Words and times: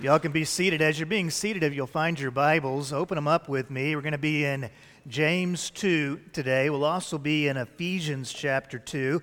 Y'all 0.00 0.20
can 0.20 0.30
be 0.30 0.44
seated. 0.44 0.80
As 0.80 0.96
you're 0.96 1.06
being 1.06 1.28
seated, 1.28 1.64
if 1.64 1.74
you'll 1.74 1.88
find 1.88 2.20
your 2.20 2.30
Bibles, 2.30 2.92
open 2.92 3.16
them 3.16 3.26
up 3.26 3.48
with 3.48 3.68
me. 3.68 3.96
We're 3.96 4.02
going 4.02 4.12
to 4.12 4.18
be 4.18 4.44
in 4.44 4.70
James 5.08 5.70
2 5.70 6.20
today. 6.32 6.70
We'll 6.70 6.84
also 6.84 7.18
be 7.18 7.48
in 7.48 7.56
Ephesians 7.56 8.32
chapter 8.32 8.78
2. 8.78 9.20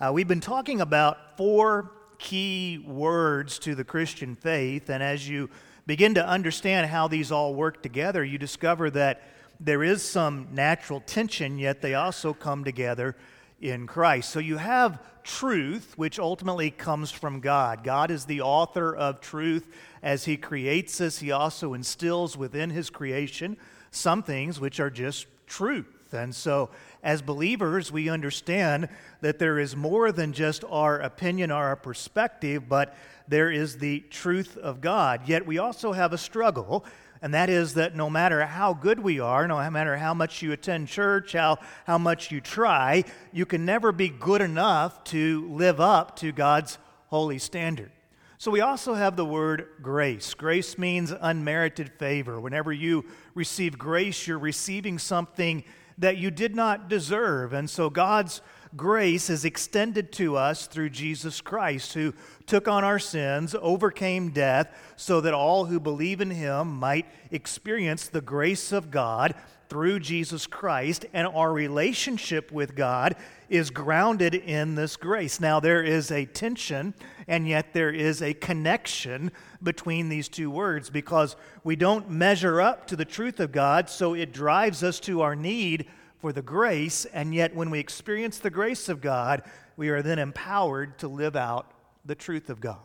Uh, 0.00 0.10
we've 0.12 0.26
been 0.26 0.40
talking 0.40 0.80
about 0.80 1.36
four 1.36 1.92
key 2.18 2.84
words 2.84 3.60
to 3.60 3.76
the 3.76 3.84
Christian 3.84 4.34
faith, 4.34 4.90
and 4.90 5.00
as 5.00 5.28
you 5.28 5.48
begin 5.86 6.14
to 6.14 6.26
understand 6.26 6.88
how 6.88 7.06
these 7.06 7.30
all 7.30 7.54
work 7.54 7.80
together, 7.80 8.24
you 8.24 8.36
discover 8.36 8.90
that 8.90 9.22
there 9.60 9.84
is 9.84 10.02
some 10.02 10.48
natural 10.50 10.98
tension, 11.06 11.56
yet 11.56 11.82
they 11.82 11.94
also 11.94 12.34
come 12.34 12.64
together 12.64 13.14
in 13.60 13.86
Christ. 13.86 14.30
So 14.30 14.38
you 14.38 14.56
have 14.58 15.00
truth, 15.22 15.94
which 15.96 16.18
ultimately 16.18 16.70
comes 16.70 17.10
from 17.10 17.40
God. 17.40 17.82
God 17.82 18.10
is 18.10 18.24
the 18.24 18.40
author 18.40 18.94
of 18.94 19.20
truth. 19.20 19.68
As 20.02 20.24
He 20.24 20.36
creates 20.36 21.00
us, 21.00 21.18
He 21.18 21.32
also 21.32 21.74
instills 21.74 22.36
within 22.36 22.70
His 22.70 22.90
creation 22.90 23.56
some 23.90 24.22
things 24.22 24.60
which 24.60 24.78
are 24.78 24.90
just 24.90 25.26
truth. 25.46 25.86
And 26.12 26.34
so, 26.34 26.70
as 27.02 27.22
believers, 27.22 27.90
we 27.90 28.08
understand 28.08 28.88
that 29.20 29.38
there 29.38 29.58
is 29.58 29.74
more 29.74 30.12
than 30.12 30.32
just 30.32 30.64
our 30.68 31.00
opinion 31.00 31.50
or 31.50 31.64
our 31.64 31.76
perspective, 31.76 32.68
but 32.68 32.96
there 33.28 33.50
is 33.50 33.78
the 33.78 34.00
truth 34.10 34.56
of 34.56 34.80
God. 34.80 35.28
Yet 35.28 35.46
we 35.46 35.58
also 35.58 35.92
have 35.92 36.12
a 36.12 36.18
struggle 36.18 36.84
and 37.22 37.34
that 37.34 37.48
is 37.48 37.74
that 37.74 37.96
no 37.96 38.10
matter 38.10 38.44
how 38.46 38.74
good 38.74 39.00
we 39.00 39.20
are, 39.20 39.48
no 39.48 39.70
matter 39.70 39.96
how 39.96 40.14
much 40.14 40.42
you 40.42 40.52
attend 40.52 40.88
church, 40.88 41.32
how, 41.32 41.58
how 41.86 41.98
much 41.98 42.30
you 42.30 42.40
try, 42.40 43.04
you 43.32 43.46
can 43.46 43.64
never 43.64 43.92
be 43.92 44.08
good 44.08 44.42
enough 44.42 45.02
to 45.04 45.48
live 45.50 45.80
up 45.80 46.16
to 46.16 46.32
God's 46.32 46.78
holy 47.08 47.38
standard. 47.38 47.90
So 48.38 48.50
we 48.50 48.60
also 48.60 48.94
have 48.94 49.16
the 49.16 49.24
word 49.24 49.66
grace. 49.80 50.34
Grace 50.34 50.76
means 50.76 51.12
unmerited 51.18 51.90
favor. 51.92 52.38
Whenever 52.38 52.70
you 52.70 53.06
receive 53.34 53.78
grace, 53.78 54.26
you're 54.26 54.38
receiving 54.38 54.98
something 54.98 55.64
that 55.98 56.18
you 56.18 56.30
did 56.30 56.54
not 56.54 56.88
deserve. 56.90 57.54
And 57.54 57.70
so 57.70 57.88
God's 57.88 58.42
grace 58.74 59.28
is 59.30 59.44
extended 59.44 60.12
to 60.12 60.36
us 60.36 60.66
through 60.66 60.90
Jesus 60.90 61.40
Christ, 61.40 61.92
who 61.92 62.14
took 62.46 62.66
on 62.68 62.84
our 62.84 62.98
sins, 62.98 63.54
overcame 63.60 64.30
death, 64.30 64.74
so 64.96 65.20
that 65.20 65.34
all 65.34 65.66
who 65.66 65.78
believe 65.78 66.20
in 66.20 66.30
him 66.30 66.76
might 66.76 67.06
experience 67.30 68.08
the 68.08 68.20
grace 68.20 68.72
of 68.72 68.90
God 68.90 69.34
through 69.68 70.00
Jesus 70.00 70.46
Christ, 70.46 71.06
and 71.12 71.26
our 71.26 71.52
relationship 71.52 72.52
with 72.52 72.76
God 72.76 73.16
is 73.48 73.70
grounded 73.70 74.34
in 74.34 74.74
this 74.74 74.96
grace. 74.96 75.40
Now, 75.40 75.60
there 75.60 75.82
is 75.82 76.10
a 76.10 76.24
tension, 76.24 76.94
and 77.26 77.48
yet 77.48 77.72
there 77.72 77.90
is 77.90 78.22
a 78.22 78.34
connection 78.34 79.32
between 79.62 80.08
these 80.08 80.28
two 80.28 80.50
words 80.50 80.90
because 80.90 81.36
we 81.64 81.76
don't 81.76 82.10
measure 82.10 82.60
up 82.60 82.86
to 82.88 82.96
the 82.96 83.04
truth 83.04 83.40
of 83.40 83.52
God, 83.52 83.90
so 83.90 84.14
it 84.14 84.32
drives 84.32 84.82
us 84.82 85.00
to 85.00 85.22
our 85.22 85.34
need 85.36 85.86
for 86.26 86.32
the 86.32 86.42
grace, 86.42 87.04
and 87.04 87.32
yet 87.32 87.54
when 87.54 87.70
we 87.70 87.78
experience 87.78 88.38
the 88.38 88.50
grace 88.50 88.88
of 88.88 89.00
God, 89.00 89.44
we 89.76 89.90
are 89.90 90.02
then 90.02 90.18
empowered 90.18 90.98
to 90.98 91.06
live 91.06 91.36
out 91.36 91.70
the 92.04 92.16
truth 92.16 92.50
of 92.50 92.60
God. 92.60 92.80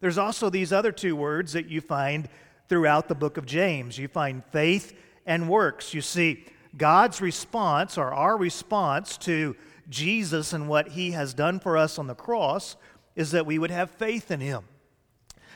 There's 0.00 0.18
also 0.18 0.50
these 0.50 0.74
other 0.74 0.92
two 0.92 1.16
words 1.16 1.54
that 1.54 1.70
you 1.70 1.80
find 1.80 2.28
throughout 2.68 3.08
the 3.08 3.14
book 3.14 3.38
of 3.38 3.46
James. 3.46 3.96
You 3.96 4.08
find 4.08 4.44
faith 4.52 4.92
and 5.24 5.48
works. 5.48 5.94
You 5.94 6.02
see, 6.02 6.44
God's 6.76 7.22
response, 7.22 7.96
or 7.96 8.12
our 8.12 8.36
response 8.36 9.16
to 9.20 9.56
Jesus 9.88 10.52
and 10.52 10.68
what 10.68 10.88
he 10.88 11.12
has 11.12 11.32
done 11.32 11.60
for 11.60 11.78
us 11.78 11.98
on 11.98 12.08
the 12.08 12.14
cross, 12.14 12.76
is 13.14 13.30
that 13.30 13.46
we 13.46 13.58
would 13.58 13.70
have 13.70 13.90
faith 13.90 14.30
in 14.30 14.40
him. 14.40 14.64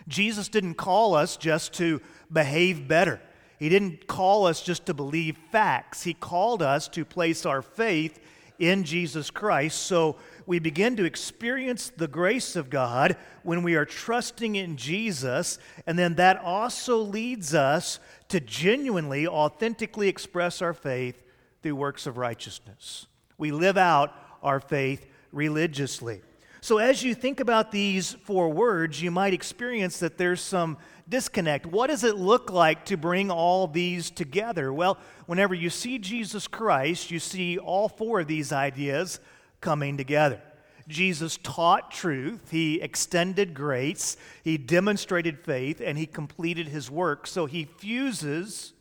Jesus 0.09 0.49
didn't 0.49 0.77
call 0.77 1.15
us 1.15 1.37
just 1.37 1.75
to 1.75 2.01
behave 2.33 2.89
better. 2.89 3.21
He 3.61 3.69
didn't 3.69 4.07
call 4.07 4.47
us 4.47 4.63
just 4.63 4.87
to 4.87 4.95
believe 4.95 5.37
facts. 5.53 6.03
He 6.03 6.15
called 6.15 6.63
us 6.63 6.89
to 6.89 7.05
place 7.05 7.45
our 7.45 7.61
faith 7.61 8.19
in 8.59 8.85
Jesus 8.85 9.31
Christ. 9.31 9.83
So 9.83 10.17
we 10.47 10.59
begin 10.59 10.97
to 10.97 11.05
experience 11.05 11.93
the 11.95 12.09
grace 12.09 12.57
of 12.57 12.71
God 12.71 13.19
when 13.43 13.63
we 13.63 13.75
are 13.75 13.85
trusting 13.85 14.57
in 14.57 14.79
Jesus. 14.79 15.59
And 15.87 15.99
then 15.99 16.15
that 16.15 16.39
also 16.39 16.97
leads 16.99 17.55
us 17.55 18.01
to 18.29 18.41
genuinely, 18.41 19.27
authentically 19.27 20.09
express 20.09 20.63
our 20.63 20.75
faith 20.75 21.23
through 21.63 21.77
works 21.77 22.07
of 22.07 22.17
righteousness. 22.17 23.09
We 23.37 23.51
live 23.51 23.77
out 23.77 24.15
our 24.43 24.61
faith 24.61 25.07
religiously. 25.33 26.23
So, 26.63 26.77
as 26.77 27.03
you 27.03 27.15
think 27.15 27.41
about 27.41 27.73
these 27.73 28.13
four 28.13 28.51
words, 28.51 29.01
you 29.01 29.11
might 29.11 29.33
experience 29.33 29.99
that 30.01 30.19
there's 30.19 30.43
some 30.43 30.77
disconnect. 31.11 31.67
What 31.67 31.89
does 31.89 32.05
it 32.05 32.17
look 32.17 32.51
like 32.51 32.87
to 32.87 32.97
bring 32.97 33.31
all 33.31 33.67
these 33.67 34.11
together? 34.11 34.73
Well, 34.73 34.97
whenever 35.27 35.55
you 35.55 35.69
see 35.69 35.99
Jesus 35.99 36.47
Christ, 36.47 37.11
you 37.11 37.19
see 37.19 37.59
all 37.59 37.89
four 37.89 38.21
of 38.21 38.29
these 38.29 38.53
ideas 38.53 39.21
coming 39.61 39.97
together. 39.97 40.41
Jesus 40.89 41.39
taught 41.43 41.91
truth, 41.91 42.51
he 42.51 42.81
extended 42.81 43.55
grace, 43.55 44.17
he 44.43 44.59
demonstrated 44.59 45.39
faith, 45.39 45.81
and 45.85 45.97
he 45.99 46.07
completed 46.07 46.69
his 46.69 46.91
work. 46.91 47.27
So 47.27 47.47
he 47.47 47.65
fuses 47.65 48.73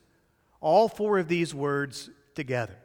all 0.61 0.87
four 0.87 1.19
of 1.19 1.27
these 1.27 1.53
words 1.53 2.09
together. 2.35 2.75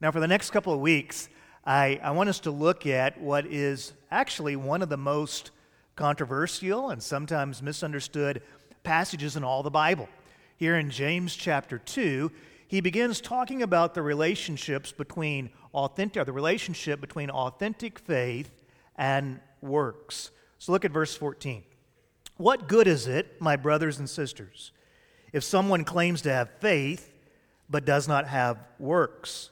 Now, 0.00 0.10
for 0.10 0.20
the 0.20 0.28
next 0.28 0.50
couple 0.50 0.72
of 0.72 0.80
weeks, 0.80 1.28
I, 1.64 1.98
I 2.02 2.10
want 2.10 2.28
us 2.28 2.40
to 2.40 2.50
look 2.50 2.86
at 2.86 3.18
what 3.18 3.46
is 3.46 3.94
actually 4.10 4.56
one 4.56 4.82
of 4.82 4.90
the 4.90 4.98
most 4.98 5.50
controversial 5.96 6.90
and 6.90 7.02
sometimes 7.02 7.62
misunderstood 7.62 8.42
passages 8.82 9.36
in 9.36 9.44
all 9.44 9.62
the 9.62 9.70
Bible. 9.70 10.08
Here 10.56 10.76
in 10.76 10.90
James 10.90 11.34
chapter 11.34 11.78
2, 11.78 12.30
he 12.68 12.80
begins 12.80 13.20
talking 13.20 13.62
about 13.62 13.94
the 13.94 14.02
relationships 14.02 14.92
between 14.92 15.50
authentic, 15.72 16.24
the 16.26 16.32
relationship 16.32 17.00
between 17.00 17.30
authentic 17.30 17.98
faith 17.98 18.50
and 18.96 19.40
works. 19.60 20.30
So 20.58 20.72
look 20.72 20.84
at 20.84 20.90
verse 20.90 21.16
14. 21.16 21.62
What 22.36 22.68
good 22.68 22.86
is 22.86 23.06
it, 23.06 23.40
my 23.40 23.56
brothers 23.56 23.98
and 23.98 24.10
sisters, 24.10 24.72
if 25.32 25.44
someone 25.44 25.84
claims 25.84 26.22
to 26.22 26.32
have 26.32 26.50
faith 26.60 27.12
but 27.68 27.84
does 27.84 28.08
not 28.08 28.26
have 28.26 28.58
works? 28.78 29.50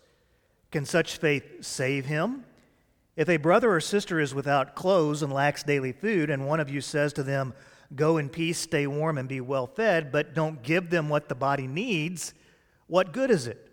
Can 0.70 0.84
such 0.84 1.18
faith 1.18 1.64
save 1.64 2.06
him? 2.06 2.44
If 3.14 3.28
a 3.28 3.36
brother 3.36 3.74
or 3.74 3.80
sister 3.80 4.20
is 4.20 4.34
without 4.34 4.74
clothes 4.74 5.22
and 5.22 5.32
lacks 5.32 5.62
daily 5.62 5.92
food, 5.92 6.30
and 6.30 6.46
one 6.46 6.60
of 6.60 6.70
you 6.70 6.80
says 6.80 7.12
to 7.14 7.22
them, 7.22 7.52
Go 7.94 8.16
in 8.16 8.30
peace, 8.30 8.58
stay 8.58 8.86
warm, 8.86 9.18
and 9.18 9.28
be 9.28 9.40
well 9.40 9.66
fed, 9.66 10.10
but 10.10 10.32
don't 10.32 10.62
give 10.62 10.88
them 10.88 11.10
what 11.10 11.28
the 11.28 11.34
body 11.34 11.66
needs, 11.66 12.32
what 12.86 13.12
good 13.12 13.30
is 13.30 13.46
it? 13.46 13.68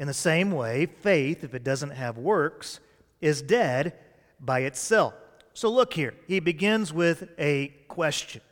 In 0.00 0.08
the 0.08 0.14
same 0.14 0.50
way, 0.50 0.86
faith, 0.86 1.44
if 1.44 1.54
it 1.54 1.62
doesn't 1.62 1.90
have 1.90 2.18
works, 2.18 2.80
is 3.20 3.42
dead 3.42 3.94
by 4.40 4.60
itself. 4.60 5.14
So 5.54 5.70
look 5.70 5.94
here. 5.94 6.14
He 6.26 6.40
begins 6.40 6.92
with 6.92 7.28
a 7.38 7.68
question 7.86 8.42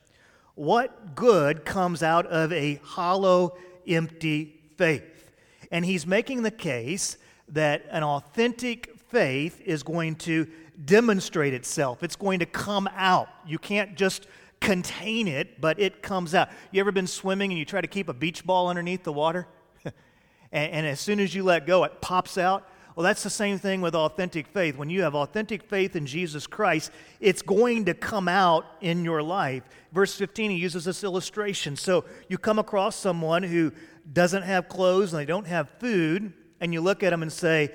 What 0.54 1.16
good 1.16 1.64
comes 1.64 2.02
out 2.02 2.26
of 2.26 2.52
a 2.52 2.80
hollow, 2.84 3.56
empty 3.88 4.60
faith? 4.76 5.30
And 5.72 5.84
he's 5.84 6.06
making 6.06 6.42
the 6.42 6.50
case 6.52 7.16
that 7.48 7.84
an 7.90 8.04
authentic 8.04 8.96
faith 9.12 9.60
is 9.64 9.82
going 9.82 10.16
to 10.16 10.48
demonstrate 10.84 11.52
itself. 11.52 12.02
It's 12.02 12.16
going 12.16 12.40
to 12.40 12.46
come 12.46 12.88
out. 12.96 13.28
You 13.46 13.58
can't 13.58 13.94
just 13.94 14.26
contain 14.60 15.28
it, 15.28 15.60
but 15.60 15.78
it 15.78 16.02
comes 16.02 16.34
out. 16.34 16.48
You 16.70 16.80
ever 16.80 16.92
been 16.92 17.06
swimming 17.06 17.50
and 17.50 17.58
you 17.58 17.66
try 17.66 17.82
to 17.82 17.86
keep 17.86 18.08
a 18.08 18.14
beach 18.14 18.44
ball 18.44 18.68
underneath 18.68 19.04
the 19.04 19.12
water? 19.12 19.46
and, 19.84 20.72
and 20.72 20.86
as 20.86 20.98
soon 20.98 21.20
as 21.20 21.34
you 21.34 21.44
let 21.44 21.66
go, 21.66 21.84
it 21.84 22.00
pops 22.00 22.38
out. 22.38 22.66
Well, 22.96 23.04
that's 23.04 23.22
the 23.22 23.30
same 23.30 23.58
thing 23.58 23.80
with 23.80 23.94
authentic 23.94 24.46
faith. 24.46 24.76
When 24.76 24.90
you 24.90 25.02
have 25.02 25.14
authentic 25.14 25.62
faith 25.62 25.94
in 25.94 26.06
Jesus 26.06 26.46
Christ, 26.46 26.90
it's 27.20 27.42
going 27.42 27.86
to 27.86 27.94
come 27.94 28.28
out 28.28 28.64
in 28.80 29.04
your 29.04 29.22
life. 29.22 29.62
Verse 29.92 30.14
15, 30.14 30.50
he 30.50 30.56
uses 30.56 30.84
this 30.84 31.04
illustration. 31.04 31.76
So 31.76 32.04
you 32.28 32.38
come 32.38 32.58
across 32.58 32.96
someone 32.96 33.42
who 33.42 33.72
doesn't 34.10 34.42
have 34.42 34.68
clothes 34.68 35.12
and 35.12 35.20
they 35.20 35.26
don't 35.26 35.46
have 35.46 35.68
food, 35.78 36.32
and 36.60 36.72
you 36.72 36.80
look 36.80 37.02
at 37.02 37.10
them 37.10 37.22
and 37.22 37.32
say, 37.32 37.72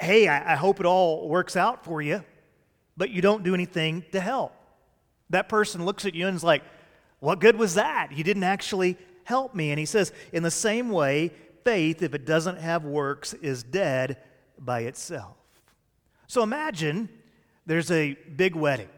Hey, 0.00 0.28
I, 0.28 0.54
I 0.54 0.56
hope 0.56 0.80
it 0.80 0.86
all 0.86 1.28
works 1.28 1.56
out 1.56 1.84
for 1.84 2.00
you, 2.00 2.24
but 2.96 3.10
you 3.10 3.20
don't 3.20 3.44
do 3.44 3.52
anything 3.52 4.02
to 4.12 4.20
help. 4.20 4.54
That 5.28 5.46
person 5.50 5.84
looks 5.84 6.06
at 6.06 6.14
you 6.14 6.26
and 6.26 6.34
is 6.34 6.42
like, 6.42 6.62
What 7.18 7.38
good 7.38 7.56
was 7.56 7.74
that? 7.74 8.08
You 8.12 8.24
didn't 8.24 8.44
actually 8.44 8.96
help 9.24 9.54
me. 9.54 9.70
And 9.70 9.78
he 9.78 9.84
says, 9.84 10.12
In 10.32 10.42
the 10.42 10.50
same 10.50 10.88
way, 10.88 11.32
faith, 11.64 12.02
if 12.02 12.14
it 12.14 12.24
doesn't 12.24 12.56
have 12.56 12.84
works, 12.84 13.34
is 13.34 13.62
dead 13.62 14.16
by 14.58 14.80
itself. 14.80 15.36
So 16.28 16.42
imagine 16.42 17.10
there's 17.66 17.90
a 17.90 18.14
big 18.36 18.54
wedding, 18.54 18.88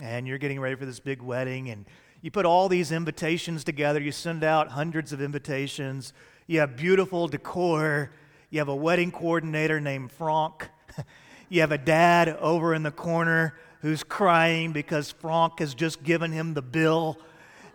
and 0.00 0.26
you're 0.26 0.38
getting 0.38 0.58
ready 0.58 0.74
for 0.74 0.86
this 0.86 1.00
big 1.00 1.20
wedding, 1.20 1.68
and 1.68 1.84
you 2.22 2.30
put 2.30 2.46
all 2.46 2.70
these 2.70 2.92
invitations 2.92 3.62
together. 3.62 4.00
You 4.00 4.10
send 4.10 4.42
out 4.42 4.68
hundreds 4.68 5.12
of 5.12 5.20
invitations. 5.20 6.14
You 6.46 6.60
have 6.60 6.76
beautiful 6.76 7.28
decor. 7.28 8.10
You 8.48 8.60
have 8.60 8.68
a 8.68 8.76
wedding 8.76 9.10
coordinator 9.10 9.80
named 9.80 10.12
Frank. 10.12 10.68
you 11.48 11.62
have 11.62 11.72
a 11.72 11.78
dad 11.78 12.28
over 12.28 12.74
in 12.74 12.84
the 12.84 12.92
corner 12.92 13.58
who's 13.80 14.04
crying 14.04 14.72
because 14.72 15.10
Frank 15.10 15.58
has 15.58 15.74
just 15.74 16.04
given 16.04 16.30
him 16.30 16.54
the 16.54 16.62
bill. 16.62 17.18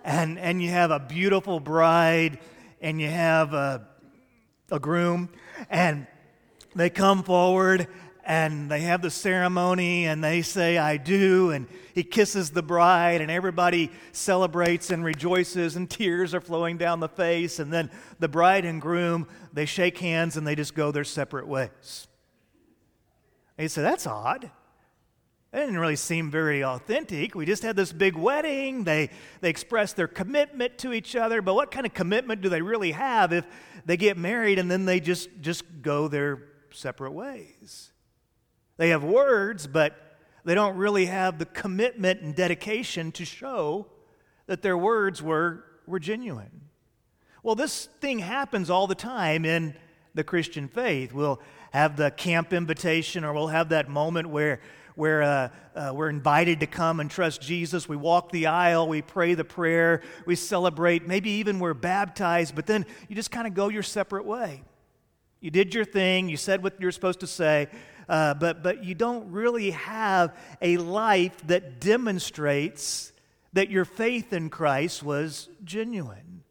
and, 0.05 0.39
and 0.39 0.61
you 0.61 0.69
have 0.69 0.89
a 0.89 0.99
beautiful 0.99 1.59
bride 1.59 2.39
and 2.79 3.01
you 3.01 3.09
have 3.09 3.53
a, 3.53 3.85
a 4.71 4.79
groom, 4.79 5.29
and 5.69 6.07
they 6.73 6.89
come 6.89 7.21
forward 7.21 7.87
and 8.23 8.69
they 8.69 8.81
have 8.81 9.01
the 9.01 9.09
ceremony 9.09 10.05
and 10.05 10.23
they 10.23 10.41
say, 10.41 10.77
I 10.77 10.97
do, 10.97 11.51
and 11.51 11.67
he 11.93 12.03
kisses 12.03 12.51
the 12.51 12.61
bride, 12.61 13.21
and 13.21 13.31
everybody 13.31 13.91
celebrates 14.11 14.89
and 14.91 15.03
rejoices, 15.03 15.75
and 15.75 15.89
tears 15.89 16.33
are 16.33 16.41
flowing 16.41 16.77
down 16.77 16.99
the 16.99 17.09
face. 17.09 17.59
And 17.59 17.71
then 17.71 17.89
the 18.19 18.27
bride 18.27 18.65
and 18.65 18.81
groom, 18.81 19.27
they 19.53 19.65
shake 19.65 19.97
hands 19.97 20.37
and 20.37 20.45
they 20.45 20.55
just 20.55 20.75
go 20.75 20.91
their 20.91 21.03
separate 21.03 21.47
ways. 21.47 22.07
And 23.57 23.63
you 23.63 23.69
say, 23.69 23.81
That's 23.81 24.07
odd. 24.07 24.51
That 25.51 25.65
didn't 25.65 25.79
really 25.79 25.97
seem 25.97 26.31
very 26.31 26.63
authentic. 26.63 27.35
We 27.35 27.45
just 27.45 27.61
had 27.61 27.75
this 27.75 27.91
big 27.91 28.15
wedding. 28.15 28.85
They, 28.85 29.09
they 29.41 29.49
expressed 29.49 29.97
their 29.97 30.07
commitment 30.07 30.77
to 30.79 30.93
each 30.93 31.13
other, 31.13 31.41
but 31.41 31.55
what 31.55 31.71
kind 31.71 31.85
of 31.85 31.93
commitment 31.93 32.39
do 32.39 32.47
they 32.47 32.61
really 32.61 32.91
have 32.91 33.33
if 33.33 33.45
they 33.85 33.97
get 33.97 34.17
married 34.17 34.59
and 34.59 34.71
then 34.71 34.85
they 34.85 35.01
just, 35.01 35.29
just 35.41 35.65
go 35.81 36.07
their 36.07 36.43
separate 36.71 37.11
ways? 37.11 37.90
They 38.81 38.89
have 38.89 39.03
words, 39.03 39.67
but 39.67 39.93
they 40.43 40.55
don't 40.55 40.75
really 40.75 41.05
have 41.05 41.37
the 41.37 41.45
commitment 41.45 42.21
and 42.21 42.33
dedication 42.33 43.11
to 43.11 43.23
show 43.23 43.85
that 44.47 44.63
their 44.63 44.75
words 44.75 45.21
were, 45.21 45.63
were 45.85 45.99
genuine. 45.99 46.61
Well, 47.43 47.53
this 47.53 47.89
thing 47.99 48.17
happens 48.17 48.71
all 48.71 48.87
the 48.87 48.95
time 48.95 49.45
in 49.45 49.75
the 50.15 50.23
Christian 50.23 50.67
faith. 50.67 51.13
We'll 51.13 51.39
have 51.69 51.95
the 51.95 52.09
camp 52.09 52.53
invitation, 52.53 53.23
or 53.23 53.33
we'll 53.33 53.49
have 53.49 53.69
that 53.69 53.87
moment 53.87 54.31
where 54.31 54.61
where 54.95 55.21
uh, 55.21 55.49
uh, 55.75 55.91
we're 55.93 56.09
invited 56.09 56.61
to 56.61 56.65
come 56.65 56.99
and 56.99 57.11
trust 57.11 57.39
Jesus. 57.39 57.87
We 57.87 57.97
walk 57.97 58.31
the 58.31 58.47
aisle, 58.47 58.87
we 58.87 59.03
pray 59.03 59.35
the 59.35 59.45
prayer, 59.45 60.01
we 60.25 60.35
celebrate, 60.35 61.07
maybe 61.07 61.29
even 61.29 61.59
we're 61.59 61.75
baptized, 61.75 62.55
but 62.55 62.65
then 62.65 62.87
you 63.07 63.15
just 63.15 63.29
kind 63.29 63.45
of 63.45 63.53
go 63.53 63.69
your 63.69 63.83
separate 63.83 64.25
way. 64.25 64.63
You 65.39 65.49
did 65.49 65.73
your 65.73 65.85
thing, 65.85 66.29
you 66.29 66.37
said 66.37 66.63
what 66.63 66.81
you're 66.81 66.91
supposed 66.91 67.21
to 67.21 67.27
say, 67.27 67.67
uh, 68.11 68.33
but, 68.33 68.61
but 68.61 68.83
you 68.83 68.93
don't 68.93 69.31
really 69.31 69.71
have 69.71 70.35
a 70.61 70.75
life 70.75 71.47
that 71.47 71.79
demonstrates 71.79 73.13
that 73.53 73.69
your 73.69 73.85
faith 73.85 74.33
in 74.33 74.49
Christ 74.49 75.01
was 75.01 75.47
genuine. 75.63 76.43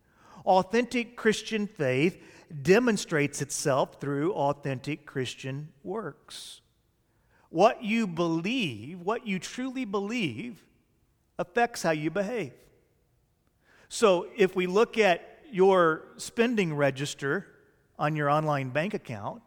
Authentic 0.46 1.18
Christian 1.18 1.66
faith 1.66 2.18
demonstrates 2.62 3.42
itself 3.42 4.00
through 4.00 4.32
authentic 4.32 5.04
Christian 5.04 5.68
works. 5.84 6.62
What 7.50 7.84
you 7.84 8.06
believe, 8.06 9.00
what 9.00 9.26
you 9.26 9.38
truly 9.38 9.84
believe, 9.84 10.64
affects 11.38 11.82
how 11.82 11.90
you 11.90 12.10
behave. 12.10 12.54
So 13.90 14.28
if 14.34 14.56
we 14.56 14.66
look 14.66 14.96
at 14.96 15.40
your 15.52 16.04
spending 16.16 16.72
register 16.72 17.46
on 17.98 18.16
your 18.16 18.30
online 18.30 18.70
bank 18.70 18.94
account, 18.94 19.42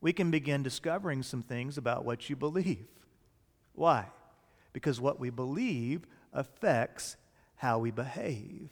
we 0.00 0.12
can 0.12 0.30
begin 0.30 0.62
discovering 0.62 1.22
some 1.22 1.42
things 1.42 1.78
about 1.78 2.04
what 2.04 2.28
you 2.30 2.36
believe. 2.36 2.86
Why? 3.74 4.06
Because 4.72 5.00
what 5.00 5.18
we 5.18 5.30
believe 5.30 6.06
affects 6.32 7.16
how 7.56 7.78
we 7.78 7.90
behave. 7.90 8.70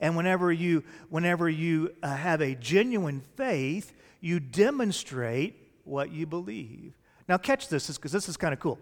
And 0.00 0.16
whenever 0.16 0.52
you, 0.52 0.84
whenever 1.08 1.48
you 1.48 1.94
uh, 2.02 2.14
have 2.14 2.40
a 2.40 2.54
genuine 2.54 3.20
faith, 3.36 3.92
you 4.20 4.40
demonstrate 4.40 5.54
what 5.84 6.10
you 6.10 6.26
believe. 6.26 6.94
Now, 7.28 7.36
catch 7.36 7.68
this 7.68 7.86
because 7.88 8.12
this 8.12 8.28
is 8.28 8.36
kind 8.36 8.52
of 8.52 8.60
cool. 8.60 8.78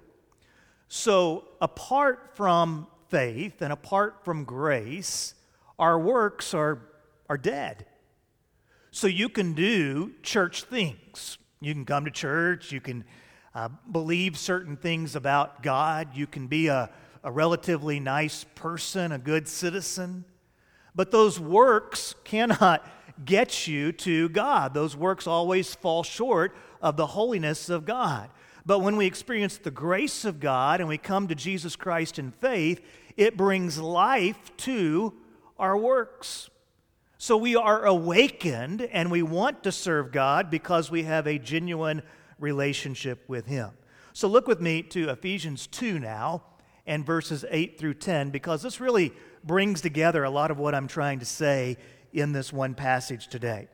So, 0.89 1.45
apart 1.61 2.31
from 2.35 2.87
faith 3.09 3.61
and 3.63 3.73
apart 3.73 4.25
from 4.25 4.45
grace, 4.45 5.35
our 5.79 5.99
works 5.99 6.55
are, 6.55 6.79
are 7.29 7.37
dead. 7.37 7.87
So, 8.91 9.07
you 9.07 9.29
can 9.29 9.53
do 9.53 10.13
church 10.23 10.63
things. 10.63 11.39
You 11.61 11.75
can 11.75 11.85
come 11.85 12.05
to 12.05 12.11
church, 12.11 12.73
you 12.73 12.81
can 12.81 13.05
uh, 13.55 13.69
believe 13.91 14.39
certain 14.39 14.77
things 14.77 15.17
about 15.17 15.63
God, 15.63 16.15
you 16.15 16.27
can 16.27 16.47
be 16.47 16.69
a, 16.69 16.91
a 17.25 17.33
relatively 17.33 17.99
nice 17.99 18.45
person, 18.55 19.13
a 19.13 19.19
good 19.19 19.49
citizen. 19.49 20.25
But 20.95 21.11
those 21.11 21.41
works 21.41 22.15
cannot 22.25 22.87
get 23.25 23.67
you 23.67 23.93
to 23.93 24.29
God. 24.29 24.75
Those 24.75 24.97
works 24.97 25.27
always 25.27 25.75
fall 25.75 26.03
short 26.03 26.55
of 26.81 26.97
the 26.97 27.07
holiness 27.07 27.69
of 27.69 27.85
God. 27.85 28.31
But 28.65 28.81
when 28.81 28.97
we 28.97 29.07
experience 29.07 29.59
the 29.59 29.71
grace 29.71 30.25
of 30.25 30.41
God 30.41 30.81
and 30.81 30.89
we 30.89 30.99
come 30.99 31.29
to 31.29 31.35
Jesus 31.35 31.75
Christ 31.75 32.19
in 32.19 32.33
faith, 32.33 32.81
it 33.17 33.37
brings 33.37 33.79
life 33.79 34.57
to 34.59 35.15
our 35.59 35.77
works. 35.77 36.51
So 37.21 37.37
we 37.37 37.57
are 37.57 37.85
awakened 37.85 38.81
and 38.81 39.11
we 39.11 39.23
want 39.23 39.65
to 39.65 39.73
serve 39.73 40.13
God 40.13 40.51
because 40.51 40.89
we 40.89 41.03
have 41.03 41.27
a 41.27 41.37
genuine 41.37 42.03
relationship 42.39 43.25
with 43.27 43.47
Him. 43.47 43.71
So 44.13 44.29
look 44.29 44.47
with 44.47 44.61
me 44.61 44.83
to 44.85 45.09
Ephesians 45.09 45.67
2 45.67 45.99
now 45.99 46.45
and 46.87 47.05
verses 47.05 47.45
8 47.51 47.77
through 47.77 47.95
10 47.95 48.31
because 48.31 48.63
this 48.63 48.81
really 48.81 49.13
brings 49.43 49.81
together 49.81 50.23
a 50.23 50.31
lot 50.31 50.53
of 50.53 50.61
what 50.61 50.77
I'm 50.77 50.87
trying 50.87 51.19
to 51.19 51.25
say 51.25 51.77
in 52.13 52.31
this 52.31 52.53
one 52.53 52.75
passage 52.75 53.27
today. 53.27 53.67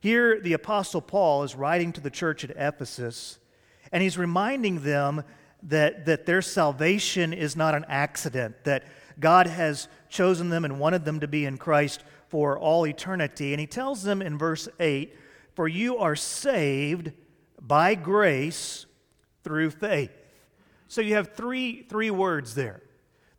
Here, 0.00 0.38
the 0.38 0.52
Apostle 0.52 1.00
Paul 1.00 1.42
is 1.42 1.54
writing 1.54 1.94
to 1.94 2.02
the 2.02 2.10
church 2.10 2.44
at 2.44 2.50
Ephesus 2.50 3.38
and 3.92 4.02
he's 4.02 4.18
reminding 4.18 4.82
them 4.82 5.24
that, 5.62 6.04
that 6.04 6.26
their 6.26 6.42
salvation 6.42 7.32
is 7.32 7.56
not 7.56 7.74
an 7.74 7.86
accident, 7.88 8.62
that 8.64 8.84
God 9.18 9.46
has 9.46 9.88
chosen 10.10 10.50
them 10.50 10.66
and 10.66 10.78
wanted 10.78 11.06
them 11.06 11.20
to 11.20 11.28
be 11.28 11.46
in 11.46 11.56
Christ 11.56 12.02
for 12.30 12.58
all 12.58 12.86
eternity. 12.86 13.52
And 13.52 13.60
he 13.60 13.66
tells 13.66 14.02
them 14.02 14.22
in 14.22 14.38
verse 14.38 14.68
8 14.78 15.14
For 15.54 15.68
you 15.68 15.98
are 15.98 16.16
saved 16.16 17.12
by 17.60 17.94
grace 17.94 18.86
through 19.44 19.70
faith. 19.70 20.12
So 20.88 21.00
you 21.00 21.14
have 21.14 21.34
three, 21.34 21.82
three 21.82 22.10
words 22.10 22.54
there. 22.54 22.82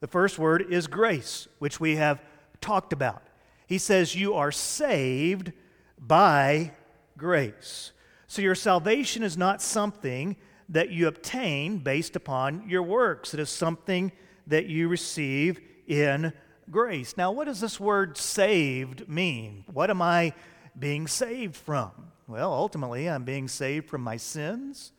The 0.02 0.08
first 0.08 0.38
word 0.38 0.66
is 0.70 0.88
grace, 0.88 1.48
which 1.60 1.80
we 1.80 1.96
have 1.96 2.22
talked 2.60 2.94
about. 2.94 3.24
He 3.68 3.78
says, 3.78 4.16
You 4.16 4.34
are 4.36 4.52
saved 4.52 5.54
by 5.98 6.72
grace. 7.18 7.92
So 8.28 8.42
your 8.42 8.56
salvation 8.56 9.24
is 9.24 9.38
not 9.38 9.62
something 9.62 10.36
that 10.70 10.90
you 10.90 11.08
obtain 11.08 11.80
based 11.80 12.16
upon 12.16 12.68
your 12.70 12.84
works, 12.84 13.34
it 13.34 13.40
is 13.40 13.50
something 13.50 14.12
that 14.48 14.66
you 14.68 14.88
receive 14.88 15.60
in 15.88 16.34
grace. 16.70 17.16
Now, 17.18 17.32
what 17.32 17.46
does 17.46 17.60
this 17.60 17.80
word 17.80 18.18
saved 18.18 19.08
mean? 19.10 19.66
What 19.72 19.90
am 19.90 20.02
I 20.02 20.34
being 20.78 21.08
saved 21.08 21.56
from? 21.56 21.92
Well, 22.28 22.54
ultimately, 22.54 23.10
I'm 23.10 23.24
being 23.24 23.48
saved 23.48 23.90
from 23.90 24.02
my 24.02 24.18
sins, 24.18 24.92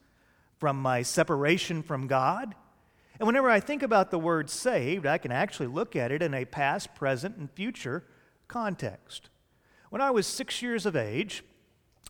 from 0.59 0.81
my 0.81 1.03
separation 1.03 1.83
from 1.83 2.07
God. 2.07 2.55
And 3.19 3.27
whenever 3.27 3.49
I 3.49 3.61
think 3.61 3.83
about 3.83 4.11
the 4.11 4.19
word 4.19 4.51
saved, 4.51 5.07
I 5.07 5.19
can 5.19 5.33
actually 5.33 5.69
look 5.69 5.95
at 5.95 6.11
it 6.11 6.23
in 6.23 6.35
a 6.35 6.45
past, 6.45 6.95
present, 6.95 7.37
and 7.37 7.51
future 7.51 8.05
context. 8.49 9.31
When 9.91 10.03
I 10.03 10.11
was 10.11 10.27
six 10.27 10.63
years 10.63 10.87
of 10.87 10.97
age, 10.97 11.45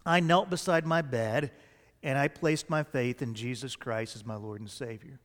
I 0.07 0.21
knelt 0.21 0.51
beside 0.51 0.87
my 0.87 1.03
bed 1.03 1.51
and 2.03 2.19
I 2.19 2.29
placed 2.29 2.69
my 2.69 2.83
faith 2.83 3.23
in 3.23 3.35
Jesus 3.35 3.77
Christ 3.77 4.17
as 4.17 4.27
my 4.27 4.37
Lord 4.37 4.61
and 4.61 4.71
Savior. 4.71 5.21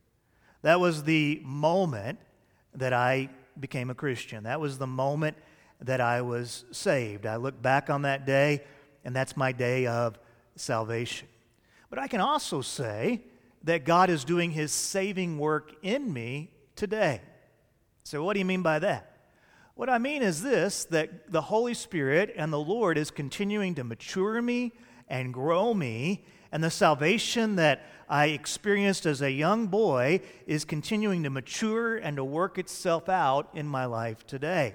That 0.62 0.80
was 0.80 1.04
the 1.04 1.40
moment 1.44 2.18
that 2.74 2.92
I 2.92 3.30
became 3.60 3.90
a 3.90 3.94
Christian. 3.94 4.44
That 4.44 4.60
was 4.60 4.78
the 4.78 4.86
moment 4.86 5.36
that 5.80 6.00
I 6.00 6.22
was 6.22 6.64
saved. 6.70 7.26
I 7.26 7.36
look 7.36 7.60
back 7.60 7.90
on 7.90 8.02
that 8.02 8.26
day, 8.26 8.62
and 9.04 9.14
that's 9.14 9.36
my 9.36 9.52
day 9.52 9.86
of 9.86 10.18
salvation. 10.56 11.28
But 11.90 11.98
I 11.98 12.08
can 12.08 12.20
also 12.20 12.60
say 12.60 13.22
that 13.64 13.84
God 13.84 14.10
is 14.10 14.24
doing 14.24 14.50
His 14.50 14.72
saving 14.72 15.38
work 15.38 15.74
in 15.82 16.12
me 16.12 16.50
today. 16.76 17.20
So, 18.04 18.22
what 18.24 18.34
do 18.34 18.38
you 18.38 18.44
mean 18.44 18.62
by 18.62 18.78
that? 18.80 19.16
What 19.74 19.88
I 19.88 19.98
mean 19.98 20.22
is 20.22 20.42
this 20.42 20.84
that 20.86 21.30
the 21.30 21.42
Holy 21.42 21.74
Spirit 21.74 22.34
and 22.36 22.52
the 22.52 22.58
Lord 22.58 22.98
is 22.98 23.10
continuing 23.10 23.74
to 23.76 23.84
mature 23.84 24.42
me 24.42 24.72
and 25.08 25.32
grow 25.32 25.72
me, 25.72 26.24
and 26.50 26.62
the 26.62 26.70
salvation 26.70 27.56
that 27.56 27.86
I 28.08 28.26
experienced 28.26 29.06
as 29.06 29.20
a 29.20 29.30
young 29.30 29.66
boy 29.66 30.20
is 30.46 30.64
continuing 30.64 31.22
to 31.24 31.30
mature 31.30 31.96
and 31.96 32.16
to 32.16 32.24
work 32.24 32.58
itself 32.58 33.08
out 33.08 33.50
in 33.54 33.66
my 33.66 33.84
life 33.84 34.26
today. 34.26 34.74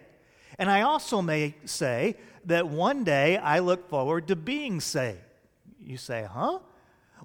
And 0.59 0.69
I 0.69 0.81
also 0.81 1.21
may 1.21 1.55
say 1.65 2.15
that 2.45 2.67
one 2.67 3.03
day 3.03 3.37
I 3.37 3.59
look 3.59 3.89
forward 3.89 4.27
to 4.27 4.35
being 4.35 4.79
saved. 4.79 5.19
You 5.81 5.97
say, 5.97 6.27
huh? 6.31 6.59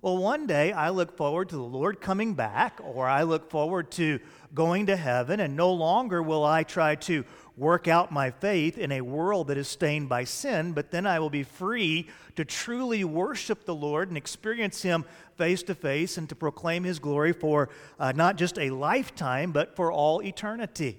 Well, 0.00 0.16
one 0.16 0.46
day 0.46 0.72
I 0.72 0.90
look 0.90 1.16
forward 1.16 1.48
to 1.48 1.56
the 1.56 1.62
Lord 1.62 2.00
coming 2.00 2.34
back, 2.34 2.80
or 2.82 3.06
I 3.06 3.24
look 3.24 3.50
forward 3.50 3.90
to 3.92 4.20
going 4.54 4.86
to 4.86 4.96
heaven, 4.96 5.40
and 5.40 5.56
no 5.56 5.72
longer 5.72 6.22
will 6.22 6.44
I 6.44 6.62
try 6.62 6.94
to 6.94 7.24
work 7.58 7.88
out 7.88 8.12
my 8.12 8.30
faith 8.30 8.78
in 8.78 8.92
a 8.92 9.00
world 9.00 9.48
that 9.48 9.58
is 9.58 9.68
stained 9.68 10.08
by 10.08 10.24
sin, 10.24 10.72
but 10.72 10.90
then 10.90 11.06
I 11.06 11.18
will 11.18 11.30
be 11.30 11.42
free 11.42 12.08
to 12.36 12.44
truly 12.44 13.04
worship 13.04 13.64
the 13.64 13.74
Lord 13.74 14.08
and 14.08 14.16
experience 14.16 14.82
Him 14.82 15.04
face 15.36 15.62
to 15.64 15.74
face 15.74 16.16
and 16.16 16.28
to 16.28 16.36
proclaim 16.36 16.84
His 16.84 16.98
glory 16.98 17.32
for 17.32 17.68
uh, 17.98 18.12
not 18.12 18.36
just 18.36 18.58
a 18.58 18.70
lifetime, 18.70 19.52
but 19.52 19.74
for 19.74 19.90
all 19.90 20.22
eternity. 20.22 20.98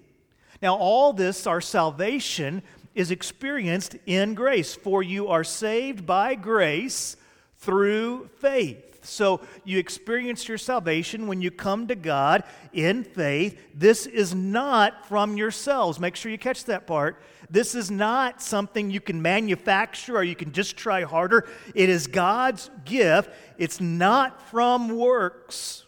Now, 0.61 0.75
all 0.75 1.13
this, 1.13 1.47
our 1.47 1.61
salvation, 1.61 2.61
is 2.93 3.11
experienced 3.11 3.95
in 4.05 4.33
grace. 4.33 4.75
For 4.75 5.01
you 5.01 5.29
are 5.29 5.45
saved 5.45 6.05
by 6.05 6.35
grace 6.35 7.15
through 7.59 8.29
faith. 8.39 8.88
So 9.01 9.41
you 9.63 9.79
experience 9.79 10.47
your 10.47 10.57
salvation 10.57 11.27
when 11.27 11.41
you 11.41 11.51
come 11.51 11.87
to 11.87 11.95
God 11.95 12.43
in 12.73 13.03
faith. 13.03 13.59
This 13.73 14.05
is 14.05 14.33
not 14.35 15.07
from 15.07 15.37
yourselves. 15.37 15.99
Make 15.99 16.15
sure 16.15 16.31
you 16.31 16.37
catch 16.37 16.65
that 16.65 16.87
part. 16.87 17.21
This 17.49 17.75
is 17.75 17.89
not 17.89 18.41
something 18.41 18.89
you 18.89 19.01
can 19.01 19.21
manufacture 19.21 20.17
or 20.17 20.23
you 20.23 20.35
can 20.35 20.51
just 20.51 20.77
try 20.77 21.03
harder. 21.03 21.47
It 21.75 21.89
is 21.89 22.07
God's 22.07 22.69
gift. 22.85 23.31
It's 23.57 23.81
not 23.81 24.49
from 24.49 24.95
works 24.95 25.85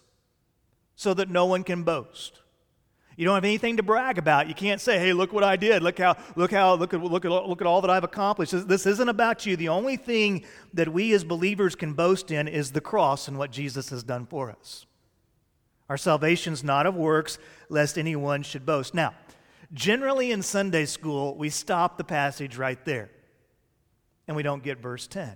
so 0.96 1.13
that 1.13 1.30
no 1.30 1.46
one 1.46 1.63
can 1.63 1.84
boast. 1.84 2.40
You 3.18 3.25
don't 3.25 3.36
have 3.36 3.44
anything 3.44 3.77
to 3.77 3.84
brag 3.84 4.18
about. 4.18 4.48
You 4.48 4.53
can't 4.53 4.80
say, 4.80 4.98
"Hey, 4.98 5.13
look 5.13 5.34
what 5.34 5.44
I 5.44 5.56
did. 5.56 5.84
Look 5.84 6.00
how 6.00 6.15
look 6.36 6.51
how 6.51 6.75
look 6.75 6.94
at 6.94 7.01
look 7.01 7.25
at 7.25 7.32
look 7.32 7.62
at 7.62 7.68
all 7.68 7.82
that 7.82 7.89
I've 7.89 8.03
accomplished." 8.03 8.68
This 8.68 8.86
isn't 8.86 9.10
about 9.10 9.46
you. 9.46 9.56
The 9.56 9.70
only 9.70 9.98
thing 9.98 10.46
that 10.74 10.89
we 10.89 11.13
as 11.13 11.24
believers 11.24 11.75
can 11.75 11.94
boast 11.94 12.32
in 12.32 12.48
is 12.48 12.72
the 12.72 12.82
cross 12.82 13.27
and 13.27 13.38
what 13.38 13.51
Jesus 13.51 13.89
has 13.89 14.03
done 14.03 14.25
for 14.25 14.50
us. 14.50 14.86
Our 15.89 15.98
salvation's 15.98 16.63
not 16.63 16.86
of 16.86 16.96
works, 16.96 17.38
lest 17.68 17.98
anyone 17.98 18.44
should 18.44 18.65
boast. 18.65 18.94
Now, 18.94 19.13
generally 19.74 20.32
in 20.32 20.41
Sunday 20.41 20.86
school, 20.86 21.36
we 21.36 21.50
stop 21.50 21.98
the 21.98 22.06
passage 22.06 22.58
right 22.58 22.84
there. 22.86 23.10
And 24.25 24.38
we 24.38 24.44
don't 24.44 24.63
get 24.63 24.80
verse 24.80 25.08
10. 25.08 25.36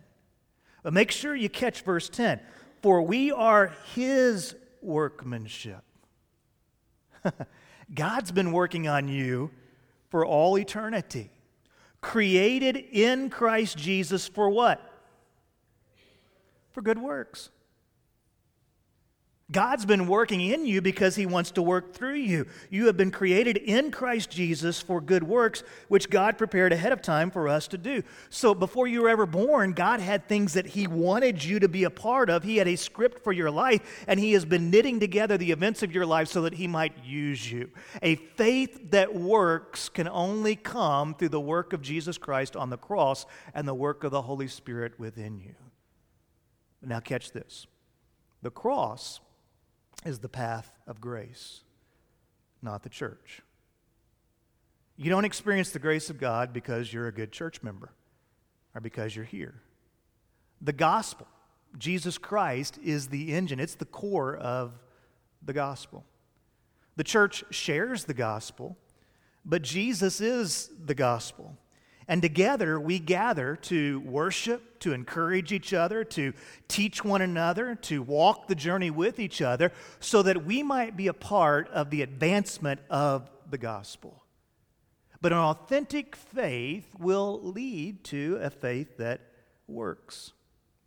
But 0.82 0.94
make 0.94 1.12
sure 1.12 1.36
you 1.36 1.50
catch 1.50 1.82
verse 1.82 2.08
10. 2.08 2.40
For 2.82 3.02
we 3.02 3.34
are 3.34 3.74
his 3.96 4.56
workmanship. 4.82 5.84
God's 7.94 8.32
been 8.32 8.52
working 8.52 8.88
on 8.88 9.08
you 9.08 9.52
for 10.10 10.26
all 10.26 10.58
eternity. 10.58 11.30
Created 12.02 12.78
in 12.78 13.30
Christ 13.30 13.78
Jesus 13.78 14.28
for 14.28 14.50
what? 14.50 14.82
For 16.72 16.82
good 16.82 17.00
works. 17.00 17.50
God's 19.52 19.86
been 19.86 20.08
working 20.08 20.42
in 20.42 20.66
you 20.66 20.82
because 20.82 21.16
He 21.16 21.28
wants 21.28 21.52
to 21.52 21.62
work 21.62 21.94
through 21.94 22.16
you. 22.16 22.48
You 22.72 22.88
have 22.88 22.98
been 22.98 23.12
created 23.12 23.58
in 23.58 23.92
Christ 23.92 24.32
Jesus 24.32 24.82
for 24.82 25.00
good 25.00 25.22
works, 25.22 25.62
which 25.88 26.10
God 26.10 26.40
prepared 26.40 26.74
ahead 26.74 26.92
of 26.92 27.04
time 27.04 27.30
for 27.30 27.48
us 27.48 27.68
to 27.68 27.78
do. 27.78 28.02
So 28.32 28.56
before 28.56 28.88
you 28.88 29.04
were 29.04 29.10
ever 29.10 29.28
born, 29.28 29.74
God 29.74 30.00
had 30.00 30.28
things 30.28 30.54
that 30.54 30.66
He 30.66 30.88
wanted 30.88 31.44
you 31.44 31.60
to 31.60 31.68
be 31.68 31.84
a 31.84 31.92
part 31.92 32.32
of. 32.32 32.42
He 32.42 32.58
had 32.58 32.68
a 32.68 32.76
script 32.76 33.24
for 33.24 33.32
your 33.32 33.52
life, 33.52 34.04
and 34.08 34.20
He 34.20 34.34
has 34.34 34.46
been 34.46 34.72
knitting 34.72 35.00
together 35.00 35.38
the 35.38 35.52
events 35.52 35.84
of 35.84 35.92
your 35.92 36.08
life 36.08 36.28
so 36.28 36.42
that 36.42 36.56
He 36.56 36.66
might 36.66 37.06
use 37.06 37.52
you. 37.52 37.70
A 38.02 38.16
faith 38.16 38.90
that 38.90 39.14
works 39.14 39.90
can 39.90 40.08
only 40.08 40.56
come 40.56 41.14
through 41.14 41.30
the 41.30 41.40
work 41.40 41.72
of 41.72 41.84
Jesus 41.84 42.18
Christ 42.18 42.56
on 42.56 42.72
the 42.72 42.78
cross 42.78 43.28
and 43.54 43.68
the 43.68 43.76
work 43.76 44.04
of 44.04 44.10
the 44.10 44.24
Holy 44.24 44.48
Spirit 44.48 45.00
within 45.00 45.40
you. 45.40 45.54
Now, 46.82 47.00
catch 47.00 47.32
this 47.32 47.68
the 48.42 48.50
cross 48.50 49.20
is 50.04 50.20
the 50.20 50.30
path 50.30 50.72
of 50.88 51.00
grace, 51.00 51.62
not 52.62 52.84
the 52.84 52.90
church. 52.90 53.42
You 54.98 55.10
don't 55.10 55.26
experience 55.26 55.72
the 55.72 55.80
grace 55.80 56.10
of 56.10 56.20
God 56.20 56.54
because 56.54 56.92
you're 56.92 57.08
a 57.08 57.12
good 57.12 57.32
church 57.32 57.62
member 57.62 57.92
or 58.74 58.82
because 58.82 59.16
you're 59.16 59.26
here. 59.26 59.56
The 60.62 60.74
gospel, 60.74 61.28
Jesus 61.78 62.18
Christ, 62.18 62.80
is 62.84 63.08
the 63.08 63.34
engine, 63.34 63.60
it's 63.60 63.76
the 63.76 63.86
core 63.86 64.36
of 64.36 64.74
the 65.44 65.54
gospel. 65.54 66.06
The 66.96 67.04
church 67.04 67.44
shares 67.50 68.06
the 68.06 68.14
gospel, 68.14 68.78
but 69.44 69.62
Jesus 69.62 70.22
is 70.22 70.70
the 70.84 70.96
gospel. 70.96 71.58
And 72.08 72.22
together 72.22 72.80
we 72.80 73.00
gather 73.00 73.56
to 73.64 74.00
worship, 74.02 74.80
to 74.80 74.94
encourage 74.94 75.52
each 75.52 75.74
other, 75.74 76.04
to 76.04 76.34
teach 76.68 77.04
one 77.04 77.22
another, 77.22 77.76
to 77.76 78.04
walk 78.04 78.48
the 78.48 78.56
journey 78.56 78.92
with 78.92 79.20
each 79.20 79.42
other, 79.42 79.72
so 80.00 80.22
that 80.22 80.46
we 80.46 80.62
might 80.62 80.96
be 80.96 81.08
a 81.08 81.14
part 81.14 81.68
of 81.70 81.90
the 81.90 82.04
advancement 82.04 82.80
of 82.90 83.30
the 83.50 83.58
gospel. 83.58 84.24
But 85.22 85.32
an 85.32 85.40
authentic 85.40 86.16
faith 86.16 86.94
will 87.00 87.42
lead 87.42 88.04
to 88.06 88.38
a 88.42 88.52
faith 88.52 88.98
that 88.98 89.22
works. 89.68 90.34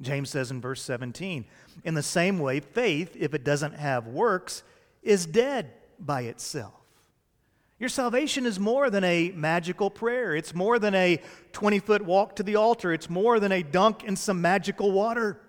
James 0.00 0.30
says 0.30 0.52
in 0.52 0.60
verse 0.60 0.80
17, 0.82 1.44
in 1.82 1.94
the 1.94 2.02
same 2.04 2.38
way, 2.38 2.60
faith, 2.60 3.16
if 3.18 3.34
it 3.34 3.42
doesn't 3.42 3.74
have 3.74 4.06
works, 4.06 4.62
is 5.02 5.26
dead 5.26 5.72
by 5.98 6.22
itself. 6.22 6.77
Your 7.78 7.88
salvation 7.88 8.44
is 8.44 8.58
more 8.58 8.90
than 8.90 9.04
a 9.04 9.30
magical 9.30 9.88
prayer. 9.88 10.34
It's 10.34 10.52
more 10.52 10.80
than 10.80 10.94
a 10.96 11.20
20 11.52 11.78
foot 11.78 12.04
walk 12.04 12.36
to 12.36 12.42
the 12.42 12.56
altar. 12.56 12.92
It's 12.92 13.08
more 13.08 13.38
than 13.38 13.52
a 13.52 13.62
dunk 13.62 14.02
in 14.02 14.16
some 14.16 14.40
magical 14.40 14.90
water. 14.90 15.40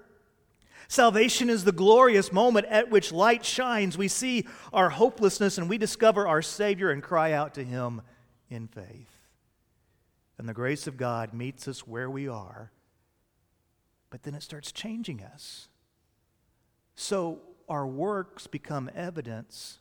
Salvation 0.88 1.50
is 1.50 1.64
the 1.64 1.72
glorious 1.72 2.32
moment 2.32 2.68
at 2.68 2.90
which 2.92 3.12
light 3.12 3.44
shines. 3.44 3.98
We 3.98 4.08
see 4.08 4.48
our 4.72 4.90
hopelessness 4.90 5.58
and 5.58 5.70
we 5.70 5.78
discover 5.78 6.28
our 6.28 6.42
Savior 6.42 6.92
and 6.92 7.02
cry 7.02 7.32
out 7.32 7.56
to 7.56 7.64
Him 7.64 8.02
in 8.50 8.68
faith. 8.68 9.16
And 10.38 10.48
the 10.48 10.54
grace 10.54 10.88
of 10.88 10.98
God 10.98 11.34
meets 11.34 11.68
us 11.68 11.88
where 11.88 12.10
we 12.10 12.28
are, 12.28 12.72
but 14.10 14.24
then 14.24 14.34
it 14.36 14.42
starts 14.42 14.72
changing 14.72 15.22
us. 15.22 15.68
So 16.96 17.40
our 17.68 17.86
works 17.86 18.48
become 18.48 18.90
evidence 18.96 19.80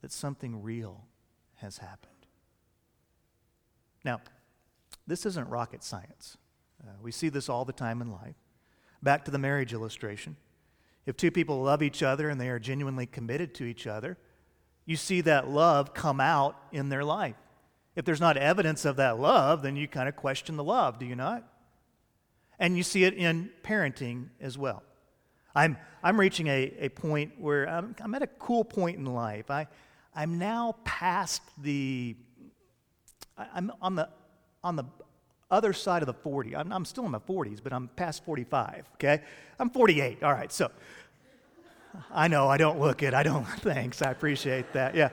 that 0.00 0.12
something 0.12 0.62
real 0.62 1.04
has 1.64 1.78
happened. 1.78 2.12
Now, 4.04 4.20
this 5.06 5.26
isn't 5.26 5.48
rocket 5.48 5.82
science. 5.82 6.36
Uh, 6.82 6.92
we 7.02 7.10
see 7.10 7.30
this 7.30 7.48
all 7.48 7.64
the 7.64 7.72
time 7.72 8.02
in 8.02 8.12
life. 8.12 8.36
Back 9.02 9.24
to 9.24 9.30
the 9.30 9.38
marriage 9.38 9.72
illustration. 9.72 10.36
If 11.06 11.16
two 11.16 11.30
people 11.30 11.62
love 11.62 11.82
each 11.82 12.02
other 12.02 12.28
and 12.28 12.40
they 12.40 12.48
are 12.48 12.58
genuinely 12.58 13.06
committed 13.06 13.54
to 13.54 13.64
each 13.64 13.86
other, 13.86 14.16
you 14.86 14.96
see 14.96 15.22
that 15.22 15.48
love 15.48 15.94
come 15.94 16.20
out 16.20 16.56
in 16.70 16.90
their 16.90 17.04
life. 17.04 17.36
If 17.96 18.04
there's 18.04 18.20
not 18.20 18.36
evidence 18.36 18.84
of 18.84 18.96
that 18.96 19.18
love, 19.18 19.62
then 19.62 19.76
you 19.76 19.88
kind 19.88 20.08
of 20.08 20.16
question 20.16 20.56
the 20.56 20.64
love, 20.64 20.98
do 20.98 21.06
you 21.06 21.16
not? 21.16 21.44
And 22.58 22.76
you 22.76 22.82
see 22.82 23.04
it 23.04 23.14
in 23.14 23.50
parenting 23.62 24.28
as 24.40 24.58
well. 24.58 24.82
I'm, 25.54 25.76
I'm 26.02 26.18
reaching 26.18 26.48
a, 26.48 26.74
a 26.78 26.88
point 26.88 27.32
where 27.38 27.68
I'm, 27.68 27.94
I'm 28.00 28.14
at 28.14 28.22
a 28.22 28.26
cool 28.26 28.64
point 28.64 28.98
in 28.98 29.06
life. 29.06 29.50
I, 29.50 29.68
I'm 30.14 30.38
now 30.38 30.76
past 30.84 31.42
the, 31.60 32.16
I'm 33.36 33.72
on 33.82 33.96
the, 33.96 34.08
on 34.62 34.76
the 34.76 34.84
other 35.50 35.72
side 35.72 36.02
of 36.02 36.06
the 36.06 36.14
40. 36.14 36.54
I'm, 36.54 36.72
I'm 36.72 36.84
still 36.84 37.04
in 37.04 37.10
my 37.10 37.18
40s, 37.18 37.60
but 37.62 37.72
I'm 37.72 37.88
past 37.88 38.24
45, 38.24 38.88
okay? 38.94 39.22
I'm 39.58 39.70
48, 39.70 40.22
all 40.22 40.32
right, 40.32 40.52
so 40.52 40.70
I 42.12 42.28
know 42.28 42.48
I 42.48 42.56
don't 42.56 42.80
look 42.80 43.02
it. 43.02 43.12
I 43.14 43.22
don't, 43.22 43.44
thanks, 43.60 44.02
I 44.02 44.10
appreciate 44.10 44.72
that, 44.72 44.94
yeah, 44.94 45.10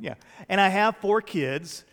yeah. 0.00 0.14
And 0.48 0.60
I 0.60 0.68
have 0.68 0.96
four 0.98 1.20
kids, 1.20 1.84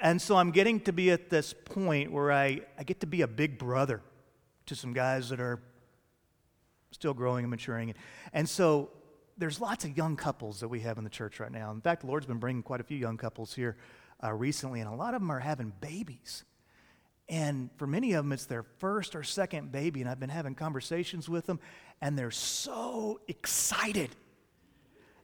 and 0.00 0.20
so 0.20 0.36
I'm 0.36 0.50
getting 0.50 0.80
to 0.80 0.92
be 0.92 1.10
at 1.10 1.30
this 1.30 1.54
point 1.54 2.12
where 2.12 2.32
I, 2.32 2.60
I 2.78 2.82
get 2.82 3.00
to 3.00 3.06
be 3.06 3.22
a 3.22 3.28
big 3.28 3.58
brother 3.58 4.02
to 4.66 4.74
some 4.74 4.92
guys 4.92 5.30
that 5.30 5.40
are 5.40 5.60
still 6.90 7.14
growing 7.14 7.44
and 7.44 7.50
maturing. 7.50 7.94
And 8.32 8.48
so 8.48 8.90
there's 9.38 9.60
lots 9.60 9.84
of 9.84 9.96
young 9.96 10.16
couples 10.16 10.60
that 10.60 10.68
we 10.68 10.80
have 10.80 10.98
in 10.98 11.04
the 11.04 11.10
church 11.10 11.40
right 11.40 11.50
now. 11.50 11.70
In 11.70 11.80
fact, 11.80 12.02
the 12.02 12.06
Lord's 12.06 12.26
been 12.26 12.38
bringing 12.38 12.62
quite 12.62 12.80
a 12.80 12.84
few 12.84 12.96
young 12.96 13.16
couples 13.16 13.54
here 13.54 13.76
uh, 14.22 14.32
recently, 14.32 14.80
and 14.80 14.88
a 14.88 14.94
lot 14.94 15.14
of 15.14 15.20
them 15.20 15.30
are 15.30 15.40
having 15.40 15.72
babies. 15.80 16.44
And 17.28 17.70
for 17.76 17.86
many 17.86 18.12
of 18.12 18.24
them, 18.24 18.32
it's 18.32 18.46
their 18.46 18.62
first 18.62 19.16
or 19.16 19.22
second 19.22 19.72
baby, 19.72 20.00
and 20.00 20.10
I've 20.10 20.20
been 20.20 20.28
having 20.28 20.54
conversations 20.54 21.28
with 21.28 21.46
them, 21.46 21.60
and 22.00 22.18
they're 22.18 22.30
so 22.30 23.20
excited. 23.26 24.10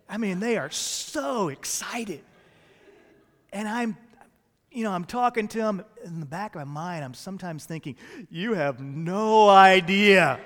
I 0.08 0.16
mean, 0.16 0.40
they 0.40 0.56
are 0.56 0.70
so 0.70 1.48
excited. 1.48 2.22
And 3.52 3.68
I'm, 3.68 3.96
you 4.70 4.84
know, 4.84 4.92
I'm 4.92 5.04
talking 5.04 5.48
to 5.48 5.58
them 5.58 5.84
in 6.04 6.20
the 6.20 6.26
back 6.26 6.54
of 6.54 6.66
my 6.66 6.72
mind, 6.72 7.04
I'm 7.04 7.14
sometimes 7.14 7.64
thinking, 7.64 7.96
you 8.30 8.54
have 8.54 8.80
no 8.80 9.48
idea 9.48 10.40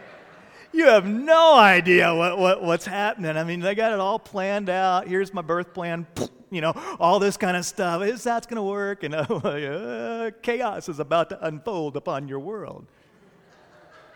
you 0.73 0.87
have 0.87 1.07
no 1.07 1.55
idea 1.55 2.15
what, 2.15 2.39
what, 2.39 2.63
what's 2.63 2.87
happening. 2.87 3.37
I 3.37 3.45
mean, 3.45 3.61
they 3.61 3.75
got 3.75 3.93
it 3.93 4.01
all 4.01 4.19
planned 4.19 4.71
out. 4.71 5.07
Here's 5.07 5.33
my 5.33 5.43
birth 5.43 5.75
plan, 5.75 6.07
you 6.51 6.61
know, 6.61 6.73
all 6.99 7.19
this 7.19 7.37
kind 7.37 7.57
of 7.57 7.65
stuff. 7.65 8.03
Is 8.03 8.23
that's 8.23 8.47
going 8.47 8.57
to 8.57 8.63
work? 8.63 9.03
And 9.03 9.15
uh, 9.15 10.31
chaos 10.43 10.89
is 10.89 10.99
about 10.99 11.31
to 11.31 11.47
unfold 11.47 11.97
upon 11.97 12.29
your 12.29 12.41
world. 12.41 12.87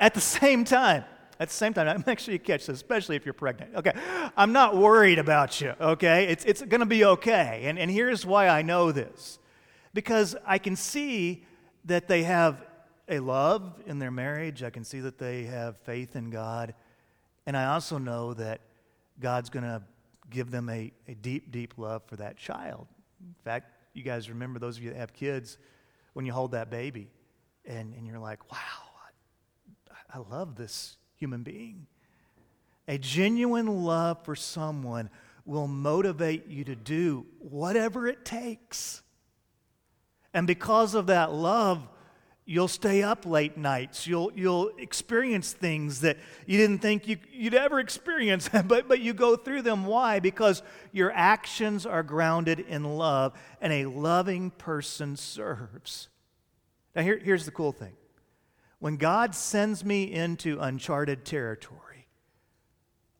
At 0.00 0.14
the 0.14 0.20
same 0.20 0.64
time, 0.64 1.04
at 1.38 1.48
the 1.48 1.54
same 1.54 1.74
time, 1.74 2.04
make 2.06 2.18
sure 2.18 2.32
you 2.32 2.38
catch 2.38 2.66
this, 2.66 2.76
especially 2.76 3.16
if 3.16 3.24
you're 3.24 3.34
pregnant. 3.34 3.74
Okay, 3.76 3.92
I'm 4.36 4.52
not 4.52 4.76
worried 4.76 5.18
about 5.18 5.60
you, 5.60 5.74
okay? 5.80 6.26
It's, 6.28 6.44
it's 6.44 6.62
going 6.62 6.80
to 6.80 6.86
be 6.86 7.04
okay. 7.04 7.62
And, 7.64 7.78
and 7.78 7.90
here's 7.90 8.24
why 8.24 8.48
I 8.48 8.62
know 8.62 8.92
this 8.92 9.38
because 9.92 10.36
I 10.46 10.58
can 10.58 10.76
see 10.76 11.44
that 11.86 12.08
they 12.08 12.24
have 12.24 12.62
a 13.08 13.20
love 13.20 13.80
in 13.86 13.98
their 13.98 14.10
marriage. 14.10 14.62
I 14.62 14.70
can 14.70 14.84
see 14.84 15.00
that 15.00 15.18
they 15.18 15.44
have 15.44 15.76
faith 15.78 16.16
in 16.16 16.30
God. 16.30 16.74
And 17.46 17.56
I 17.56 17.66
also 17.66 17.98
know 17.98 18.34
that 18.34 18.60
God's 19.20 19.50
going 19.50 19.64
to 19.64 19.82
give 20.28 20.50
them 20.50 20.68
a, 20.68 20.92
a 21.06 21.14
deep, 21.14 21.52
deep 21.52 21.74
love 21.76 22.02
for 22.06 22.16
that 22.16 22.36
child. 22.36 22.88
In 23.20 23.34
fact, 23.44 23.70
You 23.96 24.02
guys 24.02 24.28
remember, 24.28 24.58
those 24.58 24.76
of 24.76 24.82
you 24.82 24.90
that 24.90 24.98
have 24.98 25.14
kids, 25.14 25.56
when 26.12 26.26
you 26.26 26.32
hold 26.32 26.50
that 26.52 26.68
baby 26.68 27.08
and, 27.64 27.94
and 27.94 28.06
you're 28.06 28.18
like, 28.18 28.52
wow, 28.52 28.58
I, 29.90 30.18
I 30.18 30.20
love 30.30 30.54
this 30.54 30.98
human 31.14 31.42
being. 31.42 31.86
A 32.88 32.98
genuine 32.98 33.84
love 33.84 34.22
for 34.22 34.36
someone 34.36 35.08
will 35.46 35.66
motivate 35.66 36.46
you 36.46 36.62
to 36.64 36.76
do 36.76 37.24
whatever 37.38 38.06
it 38.06 38.22
takes. 38.22 39.00
And 40.34 40.46
because 40.46 40.94
of 40.94 41.06
that 41.06 41.32
love, 41.32 41.88
you'll 42.46 42.68
stay 42.68 43.02
up 43.02 43.26
late 43.26 43.58
nights. 43.58 44.06
You'll, 44.06 44.30
you'll 44.34 44.70
experience 44.78 45.52
things 45.52 46.00
that 46.02 46.16
you 46.46 46.56
didn't 46.56 46.78
think 46.78 47.08
you, 47.08 47.18
would 47.42 47.54
ever 47.54 47.80
experience, 47.80 48.48
but, 48.66 48.88
but 48.88 49.00
you 49.00 49.12
go 49.12 49.36
through 49.36 49.62
them. 49.62 49.84
Why? 49.84 50.20
Because 50.20 50.62
your 50.92 51.12
actions 51.12 51.84
are 51.84 52.04
grounded 52.04 52.60
in 52.60 52.84
love, 52.84 53.34
and 53.60 53.72
a 53.72 53.86
loving 53.86 54.50
person 54.52 55.16
serves. 55.16 56.08
Now, 56.94 57.02
here, 57.02 57.18
here's 57.18 57.44
the 57.44 57.50
cool 57.50 57.72
thing 57.72 57.92
when 58.78 58.96
God 58.96 59.34
sends 59.34 59.84
me 59.84 60.12
into 60.12 60.60
uncharted 60.60 61.24
territory, 61.24 62.06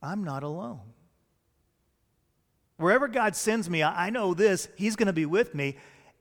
I'm 0.00 0.22
not 0.22 0.44
alone. 0.44 0.92
Wherever 2.76 3.08
God 3.08 3.34
sends 3.34 3.68
me, 3.68 3.82
I 3.82 4.10
know 4.10 4.34
this, 4.34 4.68
He's 4.76 4.96
going 4.96 5.06
to 5.06 5.12
be 5.12 5.26
with 5.26 5.54
me. 5.54 5.76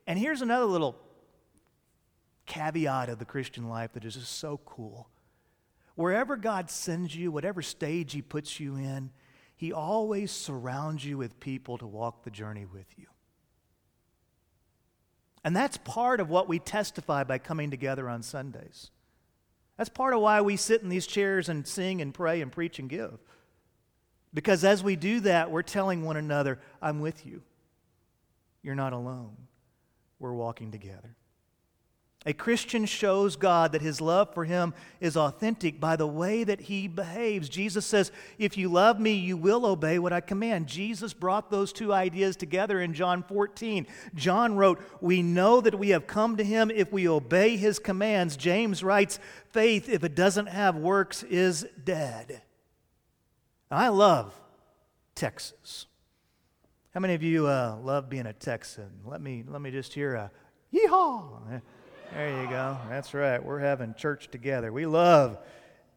And 0.08 0.18
here's 0.18 0.42
another 0.42 0.66
little 0.66 0.96
caveat 2.46 3.10
of 3.10 3.20
the 3.20 3.26
Christian 3.26 3.70
life 3.70 3.94
that 3.94 4.06
is 4.06 4.16
just 4.16 4.38
so 4.38 4.60
cool. 4.66 5.10
Wherever 5.96 6.36
God 6.36 6.70
sends 6.70 7.16
you, 7.16 7.32
whatever 7.32 7.62
stage 7.62 8.14
He 8.14 8.22
puts 8.22 8.60
you 8.60 8.76
in, 8.76 9.12
He 9.56 9.72
always 9.72 10.32
surrounds 10.32 11.06
you 11.06 11.18
with 11.18 11.40
people 11.40 11.78
to 11.78 11.88
walk 11.88 12.24
the 12.24 12.32
journey 12.32 12.66
with 12.66 12.88
you. 12.98 13.06
And 15.44 15.56
that's 15.56 15.78
part 15.78 16.20
of 16.20 16.30
what 16.30 16.50
we 16.50 16.60
testify 16.60 17.24
by 17.24 17.38
coming 17.38 17.70
together 17.70 18.10
on 18.10 18.24
Sundays. 18.24 18.90
That's 19.78 19.90
part 19.90 20.14
of 20.14 20.22
why 20.22 20.42
we 20.42 20.58
sit 20.58 20.82
in 20.82 20.90
these 20.90 21.06
chairs 21.06 21.50
and 21.50 21.68
sing 21.68 22.02
and 22.02 22.14
pray 22.14 22.42
and 22.42 22.52
preach 22.52 22.80
and 22.80 22.90
give. 22.90 23.20
Because 24.34 24.64
as 24.64 24.84
we 24.84 24.96
do 24.96 25.22
that, 25.22 25.52
we're 25.52 25.62
telling 25.62 26.04
one 26.04 26.18
another, 26.18 26.60
I'm 26.82 27.00
with 27.00 27.26
you. 27.26 27.42
You're 28.64 28.76
not 28.76 28.94
alone. 28.94 29.36
We're 30.20 30.34
walking 30.34 30.72
together. 30.72 31.16
A 32.28 32.34
Christian 32.34 32.86
shows 32.86 33.36
God 33.36 33.72
that 33.72 33.84
his 33.84 34.02
love 34.02 34.34
for 34.34 34.46
him 34.46 34.74
is 35.00 35.16
authentic 35.16 35.80
by 35.80 35.96
the 35.96 36.08
way 36.08 36.44
that 36.44 36.62
he 36.62 36.88
behaves. 36.88 37.48
Jesus 37.48 37.86
says, 37.86 38.12
If 38.40 38.58
you 38.58 38.68
love 38.68 39.00
me, 39.00 39.14
you 39.14 39.38
will 39.38 39.64
obey 39.64 40.00
what 40.00 40.12
I 40.12 40.22
command. 40.22 40.66
Jesus 40.66 41.14
brought 41.14 41.52
those 41.52 41.72
two 41.72 41.94
ideas 41.94 42.36
together 42.36 42.82
in 42.82 42.96
John 42.96 43.22
14. 43.22 43.86
John 44.16 44.56
wrote, 44.56 44.82
We 45.02 45.22
know 45.22 45.62
that 45.62 45.78
we 45.78 45.90
have 45.90 46.08
come 46.08 46.36
to 46.38 46.44
him 46.44 46.72
if 46.72 46.92
we 46.92 47.08
obey 47.08 47.58
his 47.58 47.78
commands. 47.78 48.38
James 48.38 48.84
writes, 48.84 49.20
Faith, 49.52 49.88
if 49.88 50.04
it 50.04 50.16
doesn't 50.16 50.48
have 50.48 50.76
works, 50.76 51.22
is 51.22 51.68
dead. 51.84 52.42
I 53.70 53.90
love 53.90 54.34
Texas. 55.14 55.86
How 56.96 57.02
many 57.02 57.14
of 57.14 57.22
you 57.22 57.46
uh, 57.46 57.78
love 57.84 58.10
being 58.10 58.26
a 58.26 58.34
Texan? 58.34 58.90
Let 59.06 59.22
me, 59.22 59.44
let 59.48 59.62
me 59.62 59.70
just 59.70 59.94
hear 59.94 60.16
a 60.16 60.32
yeehaw. 60.74 61.62
There 62.14 62.42
you 62.42 62.50
go. 62.50 62.78
That's 62.90 63.14
right. 63.14 63.44
We're 63.44 63.60
having 63.60 63.94
church 63.94 64.30
together. 64.32 64.72
We 64.72 64.86
love 64.86 65.38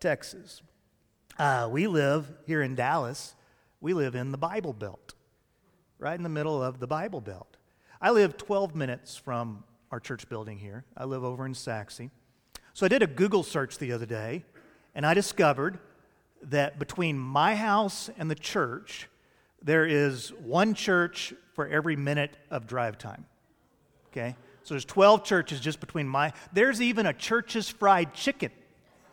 Texas. 0.00 0.62
Uh, 1.38 1.68
we 1.70 1.86
live 1.86 2.26
here 2.46 2.62
in 2.62 2.74
Dallas. 2.74 3.34
We 3.80 3.94
live 3.94 4.14
in 4.14 4.32
the 4.32 4.38
Bible 4.38 4.72
Belt, 4.72 5.14
right 5.98 6.16
in 6.16 6.22
the 6.22 6.28
middle 6.28 6.62
of 6.62 6.80
the 6.80 6.86
Bible 6.86 7.20
Belt. 7.20 7.56
I 8.00 8.10
live 8.10 8.36
12 8.36 8.74
minutes 8.74 9.16
from 9.16 9.64
our 9.90 10.00
church 10.00 10.28
building 10.28 10.58
here. 10.58 10.84
I 10.96 11.04
live 11.04 11.24
over 11.24 11.46
in 11.46 11.54
Sachse. 11.54 12.10
So 12.74 12.86
I 12.86 12.88
did 12.88 13.02
a 13.02 13.06
Google 13.06 13.42
search 13.42 13.78
the 13.78 13.92
other 13.92 14.06
day, 14.06 14.44
and 14.94 15.06
I 15.06 15.14
discovered 15.14 15.78
that 16.42 16.78
between 16.78 17.18
my 17.18 17.54
house 17.54 18.10
and 18.18 18.30
the 18.30 18.34
church, 18.34 19.08
there 19.62 19.84
is 19.84 20.30
one 20.42 20.74
church 20.74 21.34
for 21.54 21.66
every 21.66 21.96
minute 21.96 22.36
of 22.50 22.66
drive 22.66 22.98
time. 22.98 23.26
Okay? 24.10 24.36
So 24.68 24.74
there's 24.74 24.84
12 24.84 25.24
churches 25.24 25.60
just 25.60 25.80
between 25.80 26.06
my. 26.06 26.34
There's 26.52 26.82
even 26.82 27.06
a 27.06 27.14
church's 27.14 27.70
fried 27.70 28.12
chicken. 28.12 28.50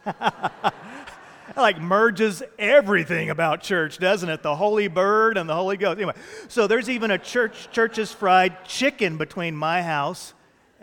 like 1.56 1.80
merges 1.80 2.44
everything 2.60 3.30
about 3.30 3.62
church, 3.62 3.98
doesn't 3.98 4.28
it? 4.28 4.44
The 4.44 4.54
Holy 4.54 4.90
Bird 4.90 5.38
and 5.38 5.50
the 5.50 5.56
Holy 5.56 5.78
Ghost. 5.78 5.96
Anyway, 5.96 6.12
so 6.50 6.68
there's 6.68 6.90
even 6.90 7.10
a 7.10 7.18
church 7.18 7.70
church's 7.72 8.12
fried 8.12 8.66
chicken 8.66 9.16
between 9.16 9.56
my 9.56 9.82
house. 9.82 10.34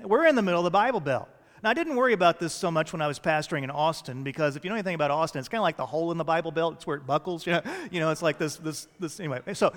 We're 0.02 0.26
in 0.26 0.36
the 0.36 0.42
middle 0.42 0.60
of 0.60 0.64
the 0.64 0.70
Bible 0.70 1.00
Belt. 1.00 1.28
Now, 1.62 1.68
I 1.68 1.74
didn't 1.74 1.96
worry 1.96 2.14
about 2.14 2.40
this 2.40 2.54
so 2.54 2.70
much 2.70 2.94
when 2.94 3.02
I 3.02 3.08
was 3.08 3.18
pastoring 3.18 3.64
in 3.64 3.70
Austin 3.70 4.24
because 4.24 4.56
if 4.56 4.64
you 4.64 4.70
know 4.70 4.76
anything 4.76 4.94
about 4.94 5.10
Austin, 5.10 5.38
it's 5.38 5.50
kind 5.50 5.60
of 5.60 5.64
like 5.64 5.76
the 5.76 5.84
hole 5.84 6.12
in 6.12 6.16
the 6.16 6.24
Bible 6.24 6.50
Belt. 6.50 6.76
It's 6.76 6.86
where 6.86 6.96
it 6.96 7.06
buckles. 7.06 7.46
You 7.46 7.52
know, 7.52 7.62
you 7.90 8.00
know, 8.00 8.10
it's 8.10 8.22
like 8.22 8.38
this, 8.38 8.56
this, 8.56 8.88
this. 8.98 9.20
Anyway, 9.20 9.42
so, 9.52 9.74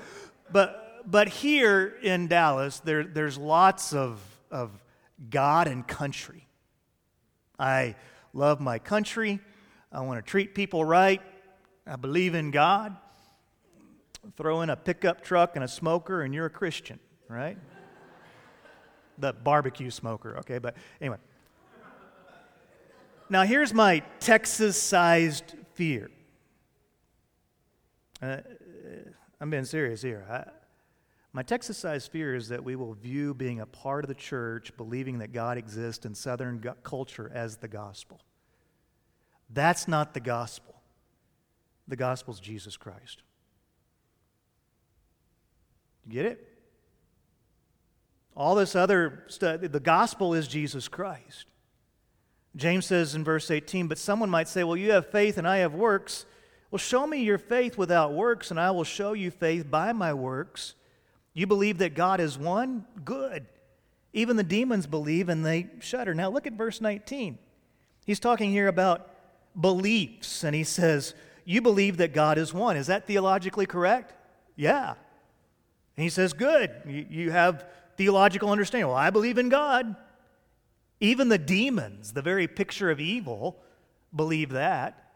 but 0.53 1.03
but 1.05 1.27
here 1.27 1.97
in 2.01 2.27
Dallas, 2.27 2.79
there 2.79 3.03
there's 3.03 3.37
lots 3.37 3.91
of 3.91 4.21
of 4.49 4.71
God 5.29 5.67
and 5.67 5.87
country. 5.87 6.47
I 7.57 7.95
love 8.33 8.59
my 8.59 8.79
country. 8.79 9.39
I 9.91 10.01
want 10.01 10.23
to 10.23 10.29
treat 10.29 10.55
people 10.55 10.83
right. 10.83 11.21
I 11.87 11.95
believe 11.95 12.35
in 12.35 12.51
God. 12.51 12.95
Throw 14.35 14.61
in 14.61 14.69
a 14.69 14.75
pickup 14.75 15.21
truck 15.21 15.55
and 15.55 15.63
a 15.63 15.67
smoker, 15.67 16.23
and 16.23 16.33
you're 16.33 16.47
a 16.47 16.49
Christian, 16.49 16.99
right? 17.29 17.57
the 19.17 19.33
barbecue 19.33 19.89
smoker, 19.89 20.37
okay? 20.39 20.57
But 20.57 20.75
anyway. 20.99 21.17
Now, 23.29 23.43
here's 23.43 23.73
my 23.73 24.03
Texas 24.19 24.81
sized 24.81 25.55
fear. 25.73 26.09
Uh, 28.21 28.37
I'm 29.39 29.49
being 29.49 29.65
serious 29.65 30.01
here. 30.01 30.25
I, 30.29 30.43
my 31.35 31.43
Texas 31.43 31.77
sized 31.77 32.13
fear 32.13 32.33
is 32.33 32.47
that 32.47 32.63
we 32.63 32.77
will 32.77 32.93
view 32.93 33.33
being 33.33 33.59
a 33.59 33.65
part 33.65 34.05
of 34.05 34.07
the 34.07 34.15
church, 34.15 34.71
believing 34.77 35.17
that 35.17 35.33
God 35.33 35.57
exists 35.57 36.05
in 36.05 36.15
Southern 36.15 36.63
culture, 36.81 37.29
as 37.33 37.57
the 37.57 37.67
gospel. 37.67 38.21
That's 39.49 39.85
not 39.85 40.13
the 40.13 40.21
gospel. 40.21 40.81
The 41.89 41.97
gospel 41.97 42.33
is 42.33 42.39
Jesus 42.39 42.77
Christ. 42.77 43.21
You 46.05 46.13
get 46.13 46.25
it? 46.25 46.57
All 48.33 48.55
this 48.55 48.73
other 48.73 49.25
stuff, 49.27 49.59
the 49.59 49.81
gospel 49.81 50.33
is 50.33 50.47
Jesus 50.47 50.87
Christ. 50.87 51.47
James 52.55 52.85
says 52.85 53.13
in 53.13 53.25
verse 53.25 53.51
18, 53.51 53.89
but 53.89 53.97
someone 53.97 54.29
might 54.29 54.47
say, 54.47 54.63
Well, 54.63 54.77
you 54.77 54.93
have 54.93 55.11
faith 55.11 55.37
and 55.37 55.45
I 55.45 55.57
have 55.57 55.73
works. 55.73 56.25
Well, 56.71 56.79
show 56.79 57.05
me 57.05 57.23
your 57.23 57.37
faith 57.37 57.77
without 57.77 58.13
works, 58.13 58.51
and 58.51 58.59
I 58.59 58.71
will 58.71 58.85
show 58.85 59.11
you 59.11 59.31
faith 59.31 59.69
by 59.69 59.91
my 59.91 60.13
works. 60.13 60.75
You 61.35 61.45
believe 61.45 61.77
that 61.79 61.93
God 61.93 62.19
is 62.19 62.37
one? 62.37 62.85
Good. 63.03 63.45
Even 64.13 64.37
the 64.37 64.43
demons 64.43 64.87
believe 64.87 65.29
and 65.29 65.45
they 65.45 65.67
shudder. 65.79 66.15
Now 66.15 66.29
look 66.29 66.47
at 66.47 66.53
verse 66.53 66.79
19. 66.81 67.37
He's 68.05 68.19
talking 68.19 68.49
here 68.49 68.69
about 68.69 69.09
beliefs, 69.59 70.43
and 70.43 70.55
he 70.55 70.63
says, 70.63 71.13
You 71.43 71.61
believe 71.61 71.97
that 71.97 72.13
God 72.13 72.37
is 72.37 72.53
one. 72.53 72.77
Is 72.77 72.87
that 72.87 73.05
theologically 73.05 73.65
correct? 73.65 74.13
Yeah. 74.55 74.93
And 75.97 76.03
he 76.03 76.09
says, 76.09 76.31
Good. 76.31 76.71
You, 76.87 77.05
you 77.09 77.31
have 77.31 77.65
theological 77.97 78.49
understanding. 78.49 78.87
Well, 78.87 78.95
I 78.95 79.09
believe 79.09 79.37
in 79.37 79.49
God. 79.49 79.95
Even 81.01 81.27
the 81.27 81.37
demons, 81.37 82.13
the 82.13 82.21
very 82.21 82.47
picture 82.47 82.89
of 82.89 83.01
evil, 83.01 83.59
believe 84.15 84.51
that. 84.51 85.11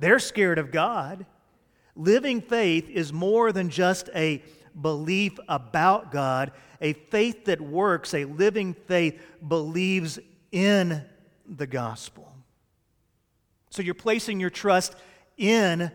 They're 0.00 0.18
scared 0.18 0.58
of 0.58 0.72
God. 0.72 1.26
Living 1.94 2.40
faith 2.40 2.88
is 2.88 3.12
more 3.12 3.52
than 3.52 3.70
just 3.70 4.10
a 4.14 4.42
belief 4.80 5.38
about 5.48 6.10
God, 6.10 6.52
a 6.80 6.92
faith 6.92 7.46
that 7.46 7.60
works, 7.60 8.14
a 8.14 8.24
living 8.24 8.74
faith, 8.74 9.20
believes 9.46 10.18
in 10.52 11.04
the 11.46 11.66
gospel. 11.66 12.32
So 13.70 13.82
you're 13.82 13.94
placing 13.94 14.40
your 14.40 14.50
trust 14.50 14.94
in 15.36 15.90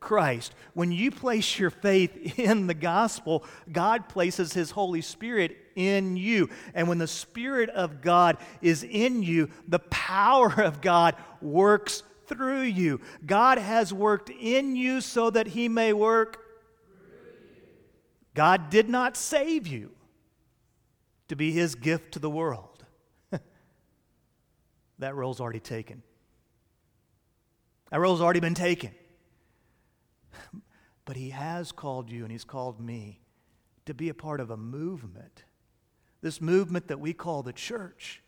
Christ. 0.00 0.54
When 0.74 0.92
you 0.92 1.10
place 1.10 1.58
your 1.58 1.70
faith 1.70 2.38
in 2.38 2.66
the 2.66 2.74
gospel, 2.74 3.44
God 3.72 4.08
places 4.08 4.52
His 4.52 4.70
Holy 4.70 5.00
Spirit 5.00 5.56
in 5.74 6.16
you. 6.16 6.50
And 6.74 6.88
when 6.88 6.98
the 6.98 7.08
Spirit 7.08 7.70
of 7.70 8.02
God 8.02 8.36
is 8.60 8.84
in 8.84 9.22
you, 9.22 9.50
the 9.66 9.78
power 9.80 10.52
of 10.62 10.80
God 10.80 11.16
works 11.40 12.02
through 12.26 12.62
you. 12.62 13.00
God 13.26 13.58
has 13.58 13.92
worked 13.92 14.30
in 14.30 14.76
you 14.76 15.00
so 15.00 15.30
that 15.30 15.48
He 15.48 15.68
may 15.68 15.92
work 15.92 16.43
God 18.34 18.70
did 18.70 18.88
not 18.88 19.16
save 19.16 19.66
you 19.66 19.92
to 21.28 21.36
be 21.36 21.52
his 21.52 21.74
gift 21.74 22.12
to 22.12 22.18
the 22.18 22.30
world. 22.30 22.84
that 24.98 25.14
role's 25.14 25.40
already 25.40 25.60
taken. 25.60 26.02
That 27.90 28.00
role's 28.00 28.20
already 28.20 28.40
been 28.40 28.54
taken. 28.54 28.92
But 31.06 31.16
he 31.18 31.28
has 31.30 31.70
called 31.70 32.10
you 32.10 32.22
and 32.22 32.32
he's 32.32 32.44
called 32.44 32.80
me 32.80 33.20
to 33.84 33.92
be 33.92 34.08
a 34.08 34.14
part 34.14 34.40
of 34.40 34.50
a 34.50 34.56
movement 34.56 35.44
this 36.24 36.40
movement 36.40 36.88
that 36.88 36.98
we 36.98 37.12
call 37.12 37.42
the 37.42 37.52
church, 37.52 38.22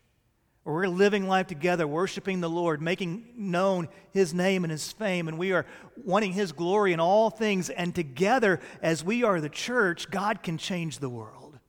where 0.66 0.74
we're 0.74 0.88
living 0.88 1.28
life 1.28 1.46
together, 1.46 1.86
worshiping 1.86 2.40
the 2.40 2.50
Lord, 2.50 2.82
making 2.82 3.28
known 3.36 3.86
His 4.10 4.34
name 4.34 4.64
and 4.64 4.70
His 4.72 4.90
fame, 4.90 5.28
and 5.28 5.38
we 5.38 5.52
are 5.52 5.64
wanting 6.04 6.32
His 6.32 6.50
glory 6.50 6.92
in 6.92 6.98
all 6.98 7.30
things. 7.30 7.70
And 7.70 7.94
together, 7.94 8.58
as 8.82 9.04
we 9.04 9.22
are 9.22 9.40
the 9.40 9.48
church, 9.48 10.10
God 10.10 10.42
can 10.42 10.58
change 10.58 10.98
the 10.98 11.08
world. 11.08 11.60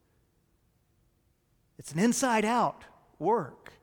It's 1.77 1.91
an 1.91 1.99
inside 1.99 2.43
out 2.43 2.85
work. 3.19 3.73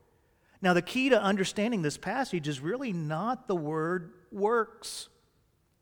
Now, 0.61 0.73
the 0.73 0.81
key 0.81 1.07
to 1.07 1.21
understanding 1.21 1.81
this 1.81 1.97
passage 1.97 2.49
is 2.49 2.59
really 2.59 2.91
not 2.91 3.47
the 3.47 3.55
word 3.55 4.11
works, 4.33 5.07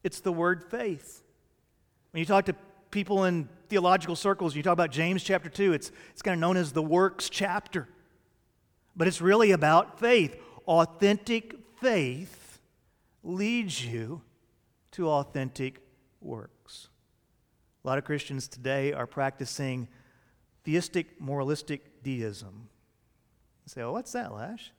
it's 0.03 0.19
the 0.19 0.31
word 0.31 0.63
faith. 0.69 1.23
When 2.11 2.19
you 2.19 2.27
talk 2.27 2.45
to 2.45 2.55
people 2.91 3.23
in 3.23 3.49
theological 3.67 4.15
circles, 4.15 4.55
you 4.55 4.61
talk 4.61 4.73
about 4.73 4.91
James 4.91 5.23
chapter 5.23 5.49
2, 5.49 5.73
it's, 5.73 5.91
it's 6.11 6.21
kind 6.21 6.35
of 6.35 6.39
known 6.39 6.55
as 6.55 6.71
the 6.71 6.83
works 6.83 7.31
chapter. 7.31 7.89
But 8.95 9.07
it's 9.07 9.21
really 9.21 9.51
about 9.51 9.99
faith. 9.99 10.35
Authentic 10.67 11.55
faith 11.81 12.59
leads 13.23 13.85
you 13.85 14.21
to 14.91 15.09
authentic 15.09 15.81
works. 16.21 16.89
A 17.83 17.87
lot 17.87 17.97
of 17.97 18.05
Christians 18.05 18.47
today 18.47 18.93
are 18.93 19.07
practicing 19.07 19.87
theistic, 20.63 21.19
moralistic 21.19 22.03
deism. 22.03 22.69
You 23.65 23.69
say, 23.69 23.81
oh, 23.81 23.91
what's 23.91 24.11
that, 24.13 24.33
Lash? 24.33 24.71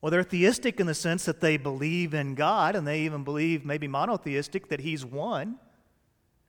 Well, 0.00 0.10
they're 0.10 0.22
theistic 0.22 0.78
in 0.78 0.86
the 0.86 0.94
sense 0.94 1.24
that 1.24 1.40
they 1.40 1.56
believe 1.56 2.14
in 2.14 2.34
God 2.34 2.76
and 2.76 2.86
they 2.86 3.00
even 3.00 3.24
believe, 3.24 3.64
maybe 3.64 3.88
monotheistic, 3.88 4.68
that 4.68 4.80
He's 4.80 5.04
one. 5.04 5.58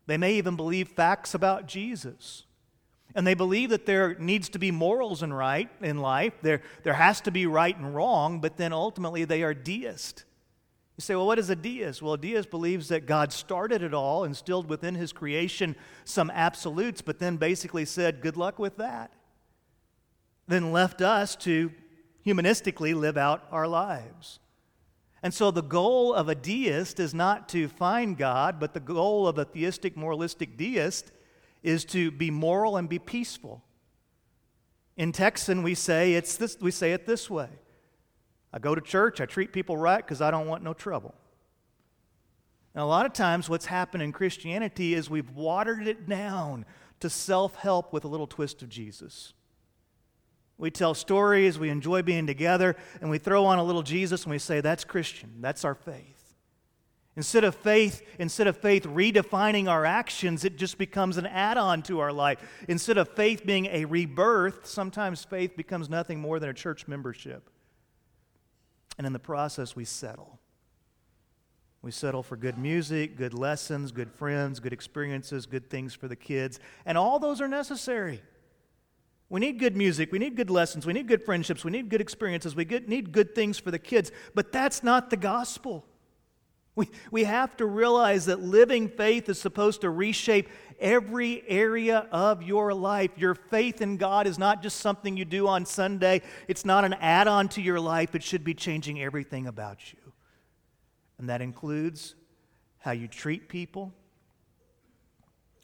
They 0.05 0.17
may 0.17 0.35
even 0.35 0.55
believe 0.55 0.89
facts 0.89 1.33
about 1.33 1.67
Jesus. 1.67 2.43
And 3.15 3.25
they 3.25 3.33
believe 3.33 3.71
that 3.71 3.85
there 3.85 4.15
needs 4.19 4.49
to 4.49 4.59
be 4.59 4.71
morals 4.71 5.23
and 5.23 5.35
right 5.35 5.69
in 5.81 5.97
life. 5.97 6.33
There, 6.41 6.61
there 6.83 6.93
has 6.93 7.21
to 7.21 7.31
be 7.31 7.47
right 7.47 7.75
and 7.75 7.95
wrong, 7.95 8.39
but 8.39 8.57
then 8.57 8.71
ultimately 8.71 9.25
they 9.25 9.41
are 9.41 9.53
deist. 9.53 10.25
You 10.95 11.01
say, 11.01 11.15
well, 11.15 11.25
what 11.25 11.39
is 11.39 11.49
a 11.49 11.55
deist? 11.55 12.01
Well, 12.01 12.13
a 12.13 12.17
deist 12.17 12.49
believes 12.49 12.89
that 12.89 13.05
God 13.05 13.31
started 13.31 13.81
it 13.81 13.93
all, 13.93 14.25
instilled 14.25 14.69
within 14.69 14.95
his 14.95 15.11
creation 15.11 15.75
some 16.03 16.29
absolutes, 16.29 17.01
but 17.01 17.19
then 17.19 17.37
basically 17.37 17.85
said, 17.85 18.21
good 18.21 18.37
luck 18.37 18.59
with 18.59 18.77
that. 18.77 19.11
Then 20.47 20.71
left 20.71 21.01
us 21.01 21.35
to 21.37 21.71
humanistically 22.25 22.93
live 22.93 23.17
out 23.17 23.47
our 23.49 23.67
lives. 23.67 24.39
And 25.23 25.33
so 25.33 25.51
the 25.51 25.63
goal 25.63 26.13
of 26.13 26.29
a 26.29 26.35
deist 26.35 26.99
is 26.99 27.13
not 27.13 27.49
to 27.49 27.67
find 27.67 28.17
God, 28.17 28.59
but 28.59 28.73
the 28.73 28.79
goal 28.79 29.27
of 29.27 29.37
a 29.37 29.45
theistic, 29.45 29.97
moralistic 29.97 30.57
deist 30.57 31.11
is 31.63 31.85
to 31.85 32.11
be 32.11 32.31
moral 32.31 32.77
and 32.77 32.87
be 32.87 32.99
peaceful. 32.99 33.63
In 34.97 35.11
Texan, 35.11 35.63
we 35.63 35.75
say, 35.75 36.13
it's 36.13 36.35
this, 36.35 36.57
we 36.59 36.71
say 36.71 36.93
it 36.93 37.05
this 37.05 37.29
way 37.29 37.49
I 38.51 38.59
go 38.59 38.75
to 38.75 38.81
church, 38.81 39.21
I 39.21 39.25
treat 39.25 39.53
people 39.53 39.77
right 39.77 40.03
because 40.03 40.21
I 40.21 40.31
don't 40.31 40.47
want 40.47 40.63
no 40.63 40.73
trouble. 40.73 41.15
And 42.73 42.83
a 42.83 42.85
lot 42.85 43.05
of 43.05 43.13
times, 43.13 43.49
what's 43.49 43.65
happened 43.65 44.03
in 44.03 44.11
Christianity 44.11 44.93
is 44.93 45.09
we've 45.09 45.31
watered 45.31 45.87
it 45.87 46.07
down 46.07 46.65
to 46.99 47.09
self 47.09 47.55
help 47.55 47.93
with 47.93 48.03
a 48.03 48.07
little 48.07 48.27
twist 48.27 48.61
of 48.61 48.69
Jesus. 48.69 49.33
We 50.57 50.69
tell 50.69 50.93
stories, 50.93 51.57
we 51.57 51.69
enjoy 51.69 52.01
being 52.01 52.27
together, 52.27 52.75
and 52.99 53.09
we 53.09 53.17
throw 53.17 53.45
on 53.45 53.59
a 53.59 53.63
little 53.63 53.81
Jesus 53.81 54.23
and 54.23 54.31
we 54.31 54.39
say, 54.39 54.59
that's 54.59 54.83
Christian. 54.83 55.35
That's 55.39 55.63
our 55.63 55.73
faith. 55.73 56.18
Instead 57.15 57.43
of 57.43 57.53
faith, 57.55 58.01
instead 58.17 58.47
of 58.47 58.55
faith 58.55 58.83
redefining 58.83 59.67
our 59.67 59.85
actions, 59.85 60.45
it 60.45 60.57
just 60.57 60.77
becomes 60.77 61.17
an 61.17 61.25
add-on 61.25 61.81
to 61.81 61.99
our 61.99 62.13
life. 62.13 62.39
Instead 62.67 62.97
of 62.97 63.09
faith 63.09 63.45
being 63.45 63.65
a 63.65 63.85
rebirth, 63.85 64.65
sometimes 64.65 65.25
faith 65.25 65.57
becomes 65.57 65.89
nothing 65.89 66.19
more 66.19 66.39
than 66.39 66.49
a 66.49 66.53
church 66.53 66.87
membership. 66.87 67.49
And 68.97 69.05
in 69.05 69.13
the 69.13 69.19
process, 69.19 69.75
we 69.75 69.85
settle. 69.85 70.39
We 71.81 71.91
settle 71.91 72.23
for 72.23 72.37
good 72.37 72.57
music, 72.57 73.17
good 73.17 73.33
lessons, 73.33 73.91
good 73.91 74.11
friends, 74.11 74.59
good 74.59 74.73
experiences, 74.73 75.45
good 75.45 75.69
things 75.69 75.93
for 75.93 76.07
the 76.07 76.15
kids, 76.15 76.59
and 76.85 76.97
all 76.97 77.19
those 77.19 77.41
are 77.41 77.47
necessary. 77.47 78.21
We 79.29 79.39
need 79.39 79.59
good 79.59 79.77
music. 79.77 80.11
We 80.11 80.19
need 80.19 80.35
good 80.35 80.49
lessons. 80.49 80.85
We 80.85 80.93
need 80.93 81.07
good 81.07 81.23
friendships. 81.23 81.63
We 81.63 81.71
need 81.71 81.89
good 81.89 82.01
experiences. 82.01 82.55
We 82.55 82.65
need 82.65 83.11
good 83.11 83.35
things 83.35 83.59
for 83.59 83.71
the 83.71 83.77
kids. 83.77 84.11
But 84.33 84.51
that's 84.51 84.83
not 84.83 85.11
the 85.11 85.17
gospel. 85.17 85.85
We, 86.75 86.89
we 87.11 87.23
have 87.25 87.57
to 87.57 87.65
realize 87.65 88.25
that 88.25 88.41
living 88.41 88.87
faith 88.87 89.27
is 89.27 89.39
supposed 89.39 89.81
to 89.81 89.89
reshape 89.89 90.49
every 90.79 91.43
area 91.47 92.07
of 92.11 92.41
your 92.43 92.73
life. 92.73 93.11
Your 93.17 93.35
faith 93.35 93.81
in 93.81 93.97
God 93.97 94.27
is 94.27 94.37
not 94.37 94.61
just 94.61 94.77
something 94.77 95.17
you 95.17 95.25
do 95.25 95.47
on 95.47 95.65
Sunday, 95.65 96.21
it's 96.47 96.65
not 96.65 96.85
an 96.85 96.93
add 96.93 97.27
on 97.27 97.49
to 97.49 97.61
your 97.61 97.79
life. 97.79 98.15
It 98.15 98.23
should 98.23 98.43
be 98.43 98.53
changing 98.53 99.01
everything 99.01 99.47
about 99.47 99.91
you. 99.91 99.99
And 101.17 101.29
that 101.29 101.41
includes 101.41 102.15
how 102.77 102.91
you 102.91 103.07
treat 103.07 103.49
people, 103.49 103.93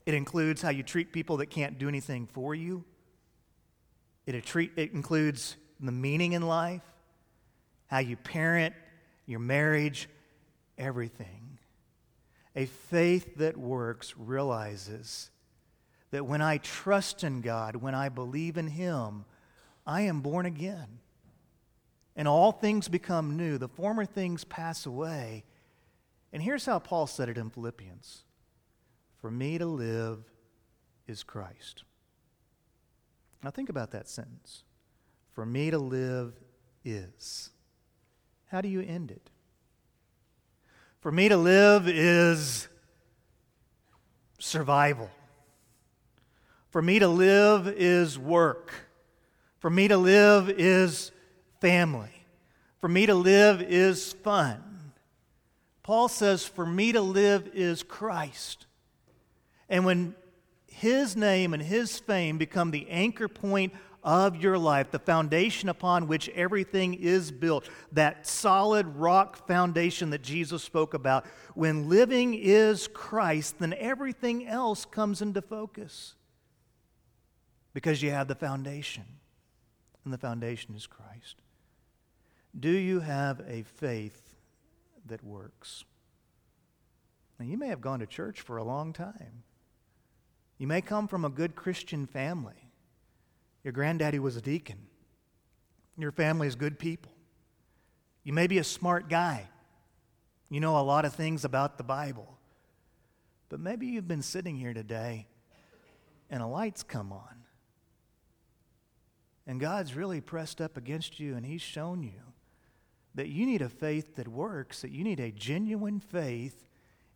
it 0.05 0.13
includes 0.13 0.61
how 0.61 0.69
you 0.69 0.83
treat 0.83 1.11
people 1.11 1.37
that 1.37 1.47
can't 1.47 1.79
do 1.79 1.87
anything 1.87 2.27
for 2.27 2.53
you. 2.53 2.83
It, 4.25 4.43
treat, 4.43 4.71
it 4.75 4.91
includes 4.91 5.55
the 5.79 5.91
meaning 5.91 6.33
in 6.33 6.41
life, 6.41 6.81
how 7.87 7.99
you 7.99 8.15
parent, 8.17 8.75
your 9.25 9.39
marriage, 9.39 10.09
everything. 10.77 11.59
A 12.55 12.65
faith 12.65 13.35
that 13.37 13.57
works 13.57 14.15
realizes 14.17 15.29
that 16.11 16.25
when 16.25 16.41
I 16.41 16.57
trust 16.57 17.23
in 17.23 17.41
God, 17.41 17.75
when 17.75 17.93
I 17.93 18.09
believe 18.09 18.57
in 18.57 18.67
Him, 18.67 19.25
I 19.85 20.01
am 20.01 20.21
born 20.21 20.45
again. 20.45 20.99
And 22.15 22.27
all 22.27 22.53
things 22.53 22.87
become 22.87 23.35
new. 23.35 23.57
The 23.57 23.67
former 23.67 24.05
things 24.05 24.45
pass 24.45 24.85
away. 24.85 25.43
And 26.31 26.41
here's 26.41 26.65
how 26.65 26.79
Paul 26.79 27.07
said 27.07 27.27
it 27.29 27.37
in 27.37 27.49
Philippians 27.49 28.23
For 29.17 29.29
me 29.29 29.57
to 29.57 29.65
live 29.65 30.23
is 31.07 31.23
Christ. 31.23 31.83
Now, 33.43 33.51
think 33.51 33.69
about 33.69 33.91
that 33.91 34.07
sentence. 34.07 34.63
For 35.33 35.45
me 35.45 35.69
to 35.69 35.77
live 35.77 36.33
is. 36.83 37.51
How 38.47 38.61
do 38.61 38.69
you 38.69 38.81
end 38.81 39.11
it? 39.11 39.29
For 41.05 41.11
me 41.11 41.29
to 41.29 41.37
live 41.37 41.87
is 41.87 42.67
survival. 44.39 45.11
For 46.71 46.81
me 46.81 46.97
to 46.97 47.07
live 47.07 47.67
is 47.67 48.17
work. 48.17 48.73
For 49.59 49.69
me 49.69 49.87
to 49.87 49.97
live 49.97 50.49
is 50.49 51.11
family. 51.61 52.25
For 52.81 52.87
me 52.87 53.05
to 53.05 53.13
live 53.13 53.61
is 53.61 54.13
fun. 54.13 54.63
Paul 55.83 56.07
says, 56.07 56.43
For 56.43 56.65
me 56.65 56.91
to 56.93 57.01
live 57.01 57.51
is 57.53 57.83
Christ. 57.83 58.65
And 59.69 59.85
when 59.85 60.15
his 60.75 61.15
name 61.15 61.53
and 61.53 61.63
His 61.63 61.99
fame 61.99 62.37
become 62.37 62.71
the 62.71 62.89
anchor 62.89 63.29
point 63.29 63.73
of 64.05 64.35
your 64.35 64.57
life, 64.57 64.91
the 64.91 64.99
foundation 64.99 65.67
upon 65.67 66.07
which 66.07 66.29
everything 66.29 66.93
is 66.93 67.31
built, 67.31 67.67
that 67.91 68.27
solid 68.27 68.85
rock 68.95 69.47
foundation 69.47 70.11
that 70.11 70.21
Jesus 70.21 70.63
spoke 70.63 70.93
about. 70.93 71.25
When 71.55 71.89
living 71.89 72.35
is 72.35 72.87
Christ, 72.87 73.57
then 73.59 73.73
everything 73.77 74.47
else 74.47 74.85
comes 74.85 75.23
into 75.23 75.41
focus 75.41 76.13
because 77.73 78.01
you 78.01 78.11
have 78.11 78.27
the 78.27 78.35
foundation, 78.35 79.03
and 80.05 80.13
the 80.13 80.17
foundation 80.17 80.75
is 80.75 80.85
Christ. 80.87 81.35
Do 82.57 82.69
you 82.69 82.99
have 82.99 83.41
a 83.47 83.63
faith 83.63 84.35
that 85.07 85.23
works? 85.23 85.83
Now, 87.39 87.45
you 87.47 87.57
may 87.57 87.67
have 87.67 87.81
gone 87.81 87.99
to 87.99 88.05
church 88.05 88.39
for 88.39 88.57
a 88.57 88.63
long 88.63 88.93
time. 88.93 89.43
You 90.57 90.67
may 90.67 90.79
come 90.79 91.07
from 91.07 91.25
a 91.25 91.29
good 91.29 91.55
Christian 91.55 92.05
family. 92.05 92.64
Your 93.65 93.73
granddaddy 93.73 94.19
was 94.19 94.37
a 94.37 94.41
deacon. 94.41 94.77
Your 95.97 96.11
family 96.11 96.47
is 96.47 96.55
good 96.55 96.77
people. 96.77 97.11
You 98.23 98.31
may 98.31 98.45
be 98.45 98.59
a 98.59 98.63
smart 98.63 99.09
guy. 99.09 99.49
You 100.49 100.59
know 100.59 100.79
a 100.79 100.81
lot 100.81 101.03
of 101.03 101.15
things 101.15 101.43
about 101.43 101.79
the 101.79 101.83
Bible. 101.83 102.37
But 103.49 103.59
maybe 103.59 103.87
you've 103.87 104.07
been 104.07 104.21
sitting 104.21 104.55
here 104.55 104.75
today 104.75 105.25
and 106.29 106.43
a 106.43 106.45
light's 106.45 106.83
come 106.83 107.11
on. 107.11 107.43
And 109.47 109.59
God's 109.59 109.95
really 109.95 110.21
pressed 110.21 110.61
up 110.61 110.77
against 110.77 111.19
you 111.19 111.35
and 111.35 111.43
He's 111.43 111.61
shown 111.61 112.03
you 112.03 112.21
that 113.15 113.29
you 113.29 113.47
need 113.47 113.63
a 113.63 113.69
faith 113.69 114.15
that 114.17 114.27
works, 114.27 114.81
that 114.81 114.91
you 114.91 115.03
need 115.03 115.19
a 115.19 115.31
genuine 115.31 115.99
faith 115.99 116.67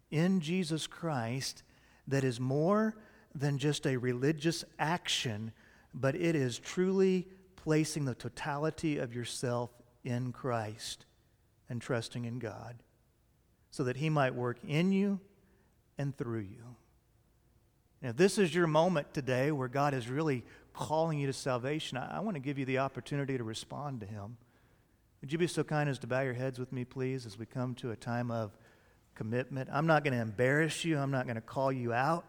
in 0.09 0.39
Jesus 0.39 0.87
Christ 0.87 1.61
that 2.07 2.23
is 2.23 2.39
more 2.39 2.95
than 3.35 3.59
just 3.59 3.85
a 3.85 3.97
religious 3.97 4.65
action, 4.79 5.51
but 5.93 6.15
it 6.15 6.35
is 6.35 6.59
truly 6.59 7.27
placing 7.55 8.05
the 8.05 8.15
totality 8.15 8.97
of 8.97 9.13
yourself 9.13 9.71
in 10.03 10.31
Christ 10.31 11.05
and 11.69 11.81
trusting 11.81 12.25
in 12.25 12.39
God 12.39 12.81
so 13.69 13.83
that 13.83 13.97
He 13.97 14.09
might 14.09 14.33
work 14.33 14.57
in 14.67 14.91
you 14.91 15.19
and 15.97 16.15
through 16.15 16.39
you. 16.39 16.75
Now, 18.01 18.13
this 18.15 18.37
is 18.37 18.55
your 18.55 18.67
moment 18.67 19.13
today 19.13 19.51
where 19.51 19.67
God 19.67 19.93
is 19.93 20.09
really 20.09 20.45
calling 20.73 21.19
you 21.19 21.27
to 21.27 21.33
salvation, 21.33 21.97
I, 21.97 22.17
I 22.17 22.19
want 22.21 22.35
to 22.35 22.39
give 22.39 22.57
you 22.57 22.65
the 22.65 22.77
opportunity 22.79 23.37
to 23.37 23.43
respond 23.43 23.99
to 23.99 24.05
Him. 24.05 24.37
Would 25.21 25.31
you 25.31 25.37
be 25.37 25.47
so 25.47 25.63
kind 25.63 25.89
as 25.89 25.99
to 25.99 26.07
bow 26.07 26.21
your 26.21 26.33
heads 26.33 26.59
with 26.59 26.71
me, 26.71 26.85
please, 26.85 27.25
as 27.25 27.37
we 27.37 27.45
come 27.45 27.75
to 27.75 27.91
a 27.91 27.95
time 27.95 28.31
of 28.31 28.57
commitment? 29.15 29.69
I'm 29.71 29.85
not 29.85 30.05
going 30.05 30.13
to 30.13 30.21
embarrass 30.21 30.85
you, 30.85 30.97
I'm 30.97 31.11
not 31.11 31.25
going 31.25 31.35
to 31.35 31.41
call 31.41 31.71
you 31.71 31.91
out, 31.91 32.25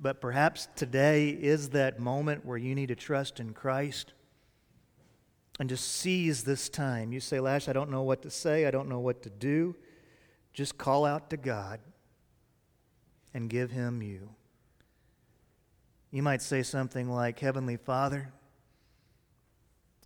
but 0.00 0.20
perhaps 0.20 0.68
today 0.76 1.28
is 1.28 1.70
that 1.70 2.00
moment 2.00 2.46
where 2.46 2.56
you 2.56 2.74
need 2.74 2.88
to 2.88 2.96
trust 2.96 3.38
in 3.38 3.52
Christ 3.52 4.14
and 5.58 5.68
just 5.68 5.86
seize 5.86 6.42
this 6.42 6.70
time. 6.70 7.12
You 7.12 7.20
say, 7.20 7.38
Lash, 7.38 7.68
I 7.68 7.74
don't 7.74 7.90
know 7.90 8.02
what 8.02 8.22
to 8.22 8.30
say, 8.30 8.64
I 8.64 8.70
don't 8.70 8.88
know 8.88 9.00
what 9.00 9.22
to 9.24 9.30
do. 9.30 9.76
Just 10.54 10.78
call 10.78 11.04
out 11.04 11.28
to 11.30 11.36
God 11.36 11.80
and 13.34 13.50
give 13.50 13.70
Him 13.70 14.00
you. 14.00 14.30
You 16.10 16.22
might 16.22 16.40
say 16.40 16.62
something 16.62 17.10
like, 17.10 17.38
Heavenly 17.38 17.76
Father, 17.76 18.32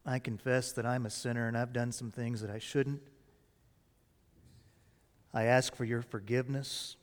I 0.04 0.18
confess 0.18 0.72
that 0.72 0.84
I'm 0.84 1.06
a 1.06 1.10
sinner 1.10 1.46
and 1.46 1.56
I've 1.56 1.72
done 1.72 1.92
some 1.92 2.10
things 2.10 2.40
that 2.40 2.50
I 2.50 2.58
shouldn't. 2.58 3.00
I 5.32 5.44
ask 5.44 5.74
for 5.74 5.84
your 5.84 6.02
forgiveness. 6.02 6.96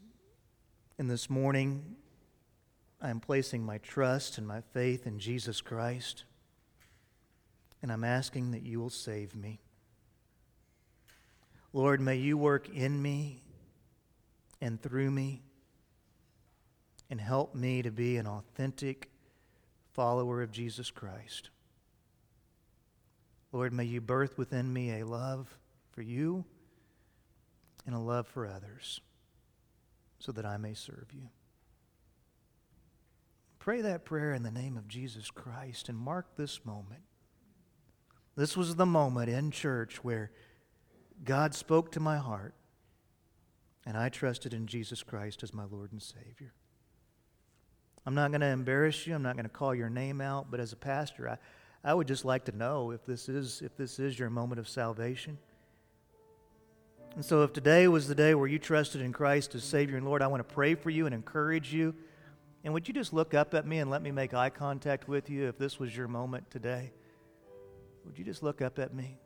And 1.00 1.10
this 1.10 1.30
morning, 1.30 1.96
I 3.02 3.10
am 3.10 3.20
placing 3.20 3.66
my 3.66 3.80
trust 3.80 4.38
and 4.38 4.48
my 4.48 4.62
faith 4.74 5.08
in 5.08 5.20
Jesus 5.20 5.62
Christ 5.62 6.26
and 7.82 7.92
I'm 7.92 8.04
asking 8.04 8.52
that 8.52 8.64
you 8.64 8.80
will 8.80 8.90
save 8.90 9.36
me. 9.36 9.60
Lord, 11.74 12.02
may 12.02 12.18
you 12.18 12.38
work 12.38 12.70
in 12.70 13.02
me 13.02 13.42
and 14.60 14.82
through 14.82 15.10
me 15.10 15.42
and 17.10 17.20
help 17.20 17.56
me 17.56 17.82
to 17.82 17.92
be 17.92 18.18
an 18.18 18.28
authentic 18.28 19.10
follower 19.94 20.42
of 20.42 20.52
Jesus 20.52 20.92
Christ. 20.92 21.50
Lord, 23.52 23.74
may 23.74 23.86
you 23.86 24.00
birth 24.00 24.38
within 24.38 24.72
me 24.72 25.00
a 25.00 25.06
love 25.06 25.58
for 25.92 26.02
you 26.02 26.46
and 27.86 27.96
a 27.96 28.00
love 28.00 28.28
for 28.28 28.46
others 28.46 29.02
so 30.20 30.32
that 30.34 30.46
I 30.46 30.58
may 30.58 30.74
serve 30.74 31.08
you. 31.14 31.30
Pray 33.62 33.82
that 33.82 34.06
prayer 34.06 34.34
in 34.34 34.42
the 34.42 34.50
name 34.50 34.76
of 34.76 34.88
Jesus 34.88 35.30
Christ 35.30 35.88
and 35.88 35.96
mark 35.96 36.36
this 36.36 36.66
moment 36.66 37.04
this 38.36 38.58
was 38.58 38.76
the 38.76 38.88
moment 38.88 39.30
in 39.30 39.52
church 39.52 40.04
where 40.04 40.32
God 41.24 41.54
spoke 41.54 41.92
to 41.92 42.00
my 42.00 42.18
heart 42.18 42.56
and 43.86 43.96
I 43.96 44.10
trusted 44.10 44.52
in 44.52 44.66
Jesus 44.66 45.04
Christ 45.04 45.44
as 45.44 45.54
my 45.54 45.66
Lord 45.70 45.92
and 45.92 46.02
Savior. 46.02 46.54
I'm 48.04 48.16
not 48.16 48.32
going 48.32 48.42
to 48.42 48.48
embarrass 48.48 49.06
you. 49.06 49.14
I'm 49.14 49.22
not 49.22 49.36
going 49.36 49.46
to 49.46 49.50
call 49.50 49.76
your 49.76 49.92
name 49.92 50.22
out, 50.22 50.50
but 50.50 50.60
as 50.60 50.74
a 50.74 50.76
pastor, 50.76 51.30
I, 51.30 51.38
I 51.84 51.94
would 51.94 52.08
just 52.08 52.26
like 52.26 52.46
to 52.46 52.58
know 52.58 52.90
if 52.90 53.06
this 53.06 53.30
is 53.30 53.62
if 53.64 53.78
this 53.78 54.00
is 54.00 54.18
your 54.18 54.32
moment 54.32 54.58
of 54.58 54.68
salvation. 54.68 55.38
And 57.14 57.24
so 57.24 57.44
if 57.44 57.54
today 57.54 57.88
was 57.88 58.08
the 58.08 58.16
day 58.16 58.34
where 58.34 58.48
you 58.48 58.58
trusted 58.58 59.02
in 59.02 59.14
Christ 59.14 59.54
as 59.54 59.64
Savior 59.64 59.98
and 59.98 60.06
Lord, 60.08 60.24
I 60.24 60.28
want 60.28 60.48
to 60.48 60.52
pray 60.52 60.74
for 60.74 60.90
you 60.90 61.06
and 61.06 61.14
encourage 61.14 61.72
you. 61.72 61.94
And 62.64 62.74
would 62.74 62.88
you 62.88 62.94
just 62.94 63.12
look 63.12 63.34
up 63.34 63.54
at 63.54 63.66
me 63.66 63.80
and 63.80 63.90
let 63.90 64.02
me 64.02 64.12
make 64.12 64.34
eye 64.34 64.50
contact 64.50 65.08
with 65.08 65.30
you 65.30 65.48
if 65.48 65.58
this 65.58 65.80
was 65.80 65.96
your 65.96 66.08
moment 66.08 66.50
today? 66.52 66.92
Would 68.06 68.18
you 68.18 68.26
just 68.26 68.44
look 68.44 68.62
up 68.62 68.78
at 68.78 68.94
me? 68.94 69.18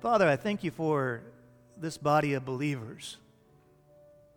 Father, 0.00 0.28
I 0.28 0.36
thank 0.36 0.62
you 0.62 0.70
for 0.70 1.22
this 1.76 1.96
body 1.96 2.34
of 2.34 2.44
believers. 2.44 3.16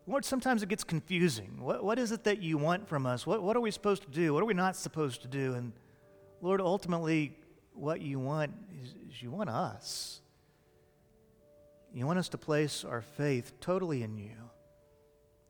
Lord, 0.07 0.23
sometimes 0.23 0.63
it 0.63 0.69
gets 0.69 0.85
confusing. 0.85 1.57
What, 1.59 1.83
what 1.83 1.99
is 1.99 2.13
it 2.13 2.23
that 2.23 2.41
you 2.41 2.57
want 2.57 2.87
from 2.87 3.05
us? 3.05 3.27
What, 3.27 3.43
what 3.43 3.57
are 3.57 3.59
we 3.59 3.71
supposed 3.71 4.03
to 4.03 4.09
do? 4.09 4.33
What 4.33 4.41
are 4.41 4.45
we 4.45 4.53
not 4.53 4.75
supposed 4.77 5.21
to 5.23 5.27
do? 5.27 5.53
And 5.53 5.73
Lord, 6.41 6.61
ultimately, 6.61 7.37
what 7.73 7.99
you 7.99 8.17
want 8.17 8.53
is, 8.81 8.95
is 9.09 9.21
you 9.21 9.29
want 9.29 9.49
us. 9.49 10.21
You 11.93 12.05
want 12.05 12.19
us 12.19 12.29
to 12.29 12.37
place 12.37 12.85
our 12.85 13.01
faith 13.01 13.53
totally 13.59 14.03
in 14.03 14.17
you, 14.17 14.31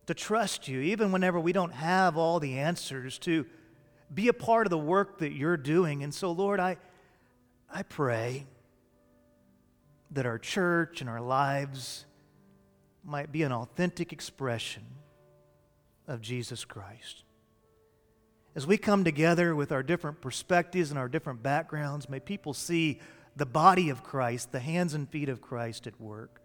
to 0.05 0.13
trust 0.13 0.67
you, 0.67 0.79
even 0.79 1.11
whenever 1.11 1.39
we 1.39 1.51
don't 1.51 1.73
have 1.73 2.17
all 2.17 2.39
the 2.39 2.59
answers, 2.59 3.19
to 3.19 3.45
be 4.13 4.27
a 4.27 4.33
part 4.33 4.65
of 4.65 4.69
the 4.71 4.77
work 4.77 5.19
that 5.19 5.33
you're 5.33 5.57
doing. 5.57 6.03
And 6.03 6.13
so, 6.13 6.31
Lord, 6.31 6.59
I, 6.59 6.77
I 7.69 7.83
pray 7.83 8.45
that 10.11 10.25
our 10.25 10.39
church 10.39 11.01
and 11.01 11.09
our 11.09 11.19
lives 11.19 12.05
might 13.03 13.31
be 13.31 13.43
an 13.43 13.51
authentic 13.51 14.13
expression 14.13 14.83
of 16.07 16.21
Jesus 16.21 16.63
Christ. 16.63 17.23
As 18.55 18.65
we 18.65 18.77
come 18.77 19.03
together 19.03 19.55
with 19.55 19.71
our 19.71 19.83
different 19.83 20.21
perspectives 20.21 20.89
and 20.89 20.97
our 20.97 21.07
different 21.07 21.43
backgrounds, 21.43 22.09
may 22.09 22.19
people 22.19 22.53
see 22.53 22.99
the 23.37 23.45
body 23.45 23.89
of 23.89 24.03
Christ, 24.03 24.51
the 24.51 24.59
hands 24.59 24.93
and 24.93 25.07
feet 25.07 25.29
of 25.29 25.41
Christ 25.41 25.87
at 25.87 25.99
work. 26.01 26.41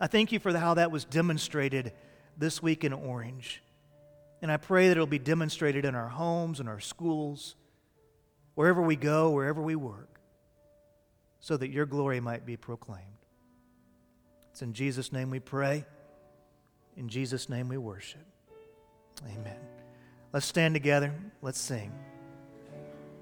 I 0.00 0.06
thank 0.06 0.32
you 0.32 0.38
for 0.38 0.56
how 0.56 0.74
that 0.74 0.90
was 0.90 1.04
demonstrated 1.04 1.92
this 2.36 2.62
week 2.62 2.84
in 2.84 2.92
Orange. 2.92 3.62
And 4.42 4.50
I 4.50 4.56
pray 4.56 4.88
that 4.88 4.92
it'll 4.92 5.06
be 5.06 5.18
demonstrated 5.18 5.84
in 5.84 5.94
our 5.94 6.08
homes 6.08 6.60
and 6.60 6.68
our 6.68 6.80
schools, 6.80 7.54
wherever 8.54 8.82
we 8.82 8.96
go, 8.96 9.30
wherever 9.30 9.60
we 9.60 9.76
work, 9.76 10.20
so 11.40 11.56
that 11.56 11.70
your 11.70 11.86
glory 11.86 12.20
might 12.20 12.44
be 12.44 12.56
proclaimed. 12.56 13.02
It's 14.50 14.62
in 14.62 14.72
Jesus' 14.72 15.12
name 15.12 15.30
we 15.30 15.40
pray. 15.40 15.84
In 16.96 17.08
Jesus' 17.08 17.48
name 17.48 17.68
we 17.68 17.76
worship. 17.76 18.24
Amen. 19.24 19.58
Let's 20.32 20.46
stand 20.46 20.74
together. 20.74 21.14
Let's 21.42 21.60
sing. 21.60 21.92